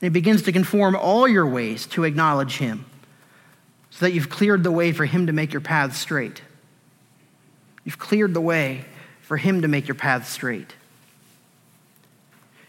And 0.00 0.08
it 0.08 0.12
begins 0.12 0.42
to 0.42 0.52
conform 0.52 0.94
all 0.94 1.26
your 1.26 1.46
ways 1.46 1.86
to 1.88 2.04
acknowledge 2.04 2.58
Him 2.58 2.84
so 3.90 4.06
that 4.06 4.12
you've 4.12 4.30
cleared 4.30 4.62
the 4.62 4.70
way 4.70 4.92
for 4.92 5.04
Him 5.04 5.26
to 5.26 5.32
make 5.32 5.52
your 5.52 5.60
path 5.60 5.96
straight. 5.96 6.42
You've 7.84 7.98
cleared 7.98 8.34
the 8.34 8.40
way 8.40 8.84
for 9.22 9.36
Him 9.36 9.62
to 9.62 9.68
make 9.68 9.88
your 9.88 9.94
path 9.94 10.28
straight. 10.28 10.74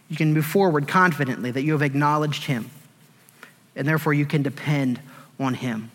You 0.10 0.18
can 0.18 0.34
move 0.34 0.46
forward 0.46 0.88
confidently 0.88 1.52
that 1.52 1.62
you 1.62 1.74
have 1.74 1.84
acknowledged 1.84 2.46
Him, 2.46 2.72
and 3.76 3.88
therefore 3.88 4.14
you 4.14 4.26
can 4.26 4.42
depend 4.42 5.00
on 5.40 5.54
Him. 5.54 5.92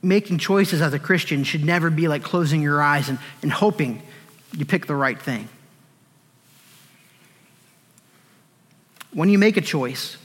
Making 0.00 0.38
choices 0.38 0.80
as 0.80 0.94
a 0.94 0.98
Christian 0.98 1.42
should 1.42 1.64
never 1.64 1.90
be 1.90 2.08
like 2.08 2.22
closing 2.22 2.62
your 2.62 2.80
eyes 2.80 3.08
and, 3.08 3.18
and 3.42 3.50
hoping 3.52 4.00
you 4.56 4.64
pick 4.64 4.86
the 4.86 4.94
right 4.94 5.20
thing. 5.20 5.48
When 9.12 9.28
you 9.28 9.38
make 9.38 9.56
a 9.56 9.60
choice, 9.60 10.16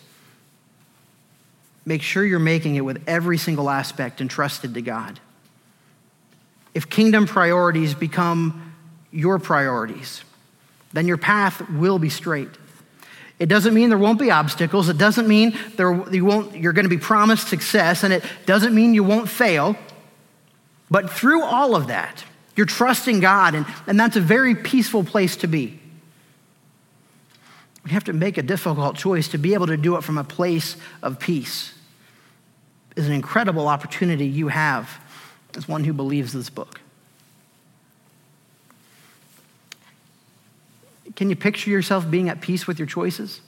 make 1.86 2.02
sure 2.02 2.24
you're 2.24 2.39
making 2.39 2.76
it 2.76 2.82
with 2.82 3.04
every 3.08 3.38
single 3.38 3.69
aspect 3.69 4.21
entrusted 4.21 4.74
to 4.74 4.82
God. 4.82 5.19
If 6.74 6.89
kingdom 6.89 7.26
priorities 7.26 7.93
become 7.93 8.74
your 9.12 9.39
priorities, 9.39 10.24
then 10.93 11.08
your 11.08 11.17
path 11.17 11.67
will 11.69 12.00
be 12.00 12.10
straight. 12.10 12.50
It 13.39 13.48
doesn't 13.48 13.74
mean 13.74 13.89
there 13.89 13.98
won't 13.98 14.19
be 14.19 14.32
obstacles. 14.32 14.88
It 14.88 14.98
doesn't 14.98 15.28
mean 15.28 15.58
there, 15.76 15.93
you 16.13 16.24
won't, 16.24 16.56
you're 16.56 16.74
going 16.74 16.86
to 16.86 16.89
be 16.89 16.98
promised 16.98 17.48
success, 17.48 18.04
and 18.04 18.13
it 18.13 18.24
doesn't 18.45 18.74
mean 18.74 18.93
you 18.93 19.04
won't 19.04 19.30
fail. 19.30 19.76
But 20.89 21.10
through 21.10 21.43
all 21.43 21.76
of 21.76 21.88
that, 21.88 22.24
you're 22.56 22.65
trusting 22.65 23.19
God, 23.19 23.56
and, 23.56 23.65
and 23.88 24.00
that's 24.00 24.15
a 24.15 24.21
very 24.21 24.56
peaceful 24.56 25.04
place 25.04 25.36
to 25.38 25.48
be. 25.48 25.80
We 27.86 27.91
have 27.91 28.04
to 28.06 28.13
make 28.13 28.38
a 28.38 28.41
difficult 28.41 28.95
choice 28.95 29.28
to 29.30 29.38
be 29.38 29.54
able 29.54 29.67
to 29.67 29.78
do 29.78 29.95
it 29.95 30.04
from 30.04 30.17
a 30.17 30.24
place 30.24 30.76
of 31.04 31.19
peace. 31.19 31.74
Is 32.95 33.08
an 33.08 33.13
incredible 33.13 33.67
opportunity 33.67 34.26
you 34.26 34.48
have 34.48 34.89
as 35.56 35.67
one 35.67 35.84
who 35.84 35.93
believes 35.93 36.34
this 36.34 36.50
book. 36.50 36.82
Can 41.15 41.30
you 41.30 41.36
picture 41.36 41.69
yourself 41.69 42.10
being 42.10 42.28
at 42.28 42.41
peace 42.41 42.67
with 42.67 42.80
your 42.80 42.88
choices? 42.88 43.39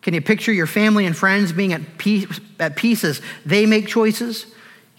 Can 0.00 0.14
you 0.14 0.20
picture 0.20 0.52
your 0.52 0.66
family 0.66 1.04
and 1.04 1.16
friends 1.16 1.52
being 1.52 1.72
at 1.72 1.98
peace, 1.98 2.40
at 2.58 2.76
peace 2.76 3.04
as 3.04 3.20
they 3.44 3.66
make 3.66 3.86
choices? 3.86 4.46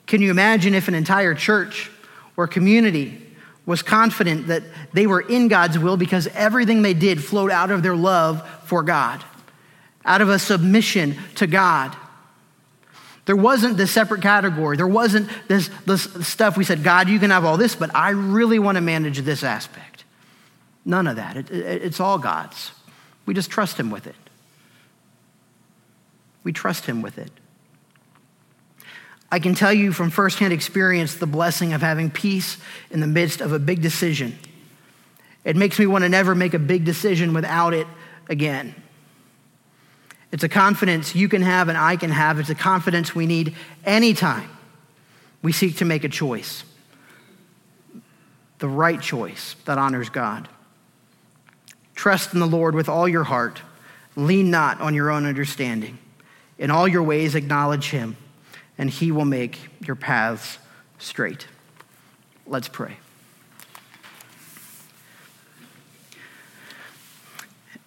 Can 0.06 0.22
you 0.22 0.30
imagine 0.30 0.74
if 0.74 0.88
an 0.88 0.96
entire 0.96 1.34
church 1.34 1.90
or 2.36 2.48
community 2.48 3.23
was 3.66 3.82
confident 3.82 4.48
that 4.48 4.64
they 4.92 5.08
were 5.08 5.22
in 5.22 5.48
God's 5.48 5.80
will 5.80 5.98
because 5.98 6.28
everything 6.28 6.82
they 6.82 6.94
did 6.94 7.24
flowed 7.24 7.52
out 7.52 7.72
of 7.72 7.82
their 7.82 7.96
love 7.96 8.48
for 8.66 8.84
God, 8.84 9.24
out 10.04 10.22
of 10.22 10.30
a 10.30 10.38
submission 10.38 11.18
to 11.36 11.48
God. 11.48 11.96
There 13.26 13.38
wasn't 13.38 13.78
this 13.78 13.92
separate 13.92 14.22
category. 14.22 14.76
There 14.76 14.88
wasn't 14.88 15.30
this, 15.48 15.70
this 15.86 16.04
stuff 16.28 16.58
we 16.58 16.66
said, 16.66 16.84
God, 16.84 17.08
you 17.08 17.20
can 17.20 17.30
have 17.30 17.46
all 17.46 17.56
this, 17.56 17.74
but 17.74 17.96
I 17.96 18.10
really 18.10 18.60
want 18.60 18.76
to 18.76 18.82
manage 18.82 19.20
this 19.20 19.44
aspect. 19.44 20.04
None 20.84 21.08
of 21.08 21.16
that. 21.16 21.38
It, 21.38 21.52
it, 21.52 21.84
it's 21.84 22.02
all 22.02 22.18
God's. 22.18 22.72
We 23.26 23.34
just 23.34 23.50
trust 23.50 23.80
Him 23.80 23.90
with 23.90 24.08
it. 24.08 24.16
We 26.44 26.52
trust 26.52 26.86
Him 26.86 27.02
with 27.02 27.18
it. 27.18 27.32
I 29.34 29.40
can 29.40 29.56
tell 29.56 29.74
you 29.74 29.92
from 29.92 30.12
firsthand 30.12 30.54
experience 30.54 31.16
the 31.16 31.26
blessing 31.26 31.74
of 31.74 31.82
having 31.82 32.12
peace 32.12 32.60
in 32.92 33.00
the 33.00 33.08
midst 33.08 33.42
of 33.42 33.52
a 33.52 33.58
big 33.58 33.82
decision. 33.82 34.38
It 35.44 35.56
makes 35.56 35.80
me 35.80 35.88
want 35.88 36.04
to 36.04 36.10
never 36.10 36.36
make 36.36 36.54
a 36.54 36.60
big 36.60 36.86
decision 36.86 37.34
without 37.34 37.74
it 37.74 37.88
again. 38.30 38.76
It's 40.32 40.44
a 40.44 40.50
confidence 40.50 41.16
you 41.16 41.30
can 41.30 41.42
have 41.42 41.68
and 41.68 41.76
I 41.76 41.96
can 41.96 42.12
have. 42.12 42.38
It's 42.38 42.52
a 42.52 42.56
confidence 42.56 43.16
we 43.16 43.26
need 43.26 43.56
anytime 43.84 44.52
we 45.42 45.52
seek 45.52 45.78
to 45.78 45.86
make 45.86 46.04
a 46.04 46.10
choice, 46.10 46.64
the 48.60 48.70
right 48.70 49.02
choice 49.02 49.56
that 49.66 49.80
honors 49.80 50.10
God. 50.10 50.48
Trust 51.96 52.36
in 52.36 52.40
the 52.40 52.46
Lord 52.46 52.76
with 52.76 52.88
all 52.88 53.10
your 53.10 53.24
heart. 53.24 53.64
Lean 54.16 54.52
not 54.52 54.80
on 54.80 54.94
your 54.94 55.10
own 55.10 55.26
understanding. 55.26 55.98
In 56.60 56.70
all 56.70 56.88
your 56.88 57.02
ways, 57.02 57.34
acknowledge 57.34 57.90
Him 57.90 58.16
and 58.78 58.90
he 58.90 59.12
will 59.12 59.26
make 59.26 59.60
your 59.86 59.96
paths 59.96 60.58
straight. 60.98 61.48
Let's 62.46 62.68
pray. 62.68 62.98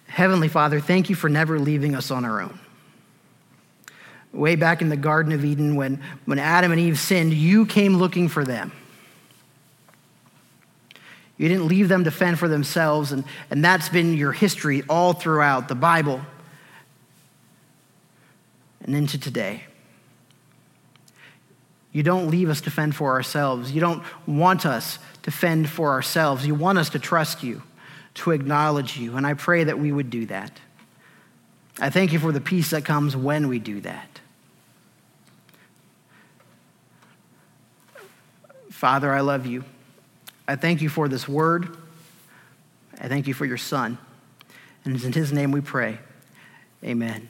Heavenly 0.07 0.47
Father, 0.47 0.79
thank 0.79 1.09
you 1.09 1.15
for 1.15 1.29
never 1.29 1.59
leaving 1.59 1.93
us 1.93 2.09
on 2.09 2.25
our 2.25 2.41
own. 2.41 2.59
Way 4.33 4.55
back 4.55 4.81
in 4.81 4.89
the 4.89 4.97
Garden 4.97 5.31
of 5.31 5.45
Eden, 5.45 5.75
when, 5.75 6.01
when 6.25 6.39
Adam 6.39 6.71
and 6.71 6.81
Eve 6.81 6.97
sinned, 6.97 7.33
you 7.33 7.65
came 7.65 7.97
looking 7.97 8.27
for 8.27 8.43
them. 8.43 8.71
You 11.37 11.47
didn't 11.47 11.67
leave 11.67 11.87
them 11.87 12.03
to 12.05 12.11
fend 12.11 12.39
for 12.39 12.47
themselves, 12.47 13.11
and, 13.11 13.23
and 13.51 13.63
that's 13.63 13.89
been 13.89 14.15
your 14.15 14.31
history 14.31 14.83
all 14.89 15.13
throughout 15.13 15.67
the 15.67 15.75
Bible 15.75 16.21
and 18.81 18.95
into 18.95 19.19
today. 19.19 19.63
You 21.97 22.03
don't 22.03 22.29
leave 22.29 22.47
us 22.47 22.61
to 22.61 22.69
fend 22.69 22.95
for 22.95 23.13
ourselves. 23.13 23.71
You 23.71 23.81
don't 23.81 24.03
want 24.27 24.67
us 24.67 24.99
to 25.23 25.31
fend 25.31 25.67
for 25.67 25.89
ourselves. 25.93 26.45
You 26.45 26.53
want 26.53 26.77
us 26.77 26.91
to 26.91 26.99
trust 26.99 27.41
you, 27.41 27.63
to 28.13 28.29
acknowledge 28.29 28.99
you. 28.99 29.17
And 29.17 29.25
I 29.25 29.33
pray 29.33 29.63
that 29.63 29.79
we 29.79 29.91
would 29.91 30.11
do 30.11 30.27
that. 30.27 30.59
I 31.79 31.89
thank 31.89 32.13
you 32.13 32.19
for 32.19 32.31
the 32.31 32.39
peace 32.39 32.69
that 32.69 32.85
comes 32.85 33.17
when 33.17 33.47
we 33.47 33.57
do 33.57 33.81
that. 33.81 34.19
Father, 38.69 39.11
I 39.11 39.21
love 39.21 39.47
you. 39.47 39.63
I 40.47 40.55
thank 40.55 40.83
you 40.83 40.89
for 40.89 41.07
this 41.07 41.27
word. 41.27 41.77
I 43.01 43.07
thank 43.07 43.25
you 43.25 43.33
for 43.33 43.47
your 43.47 43.57
son. 43.57 43.97
And 44.85 44.95
it's 44.95 45.03
in 45.03 45.13
his 45.13 45.33
name 45.33 45.51
we 45.51 45.61
pray. 45.61 45.97
Amen. 46.83 47.27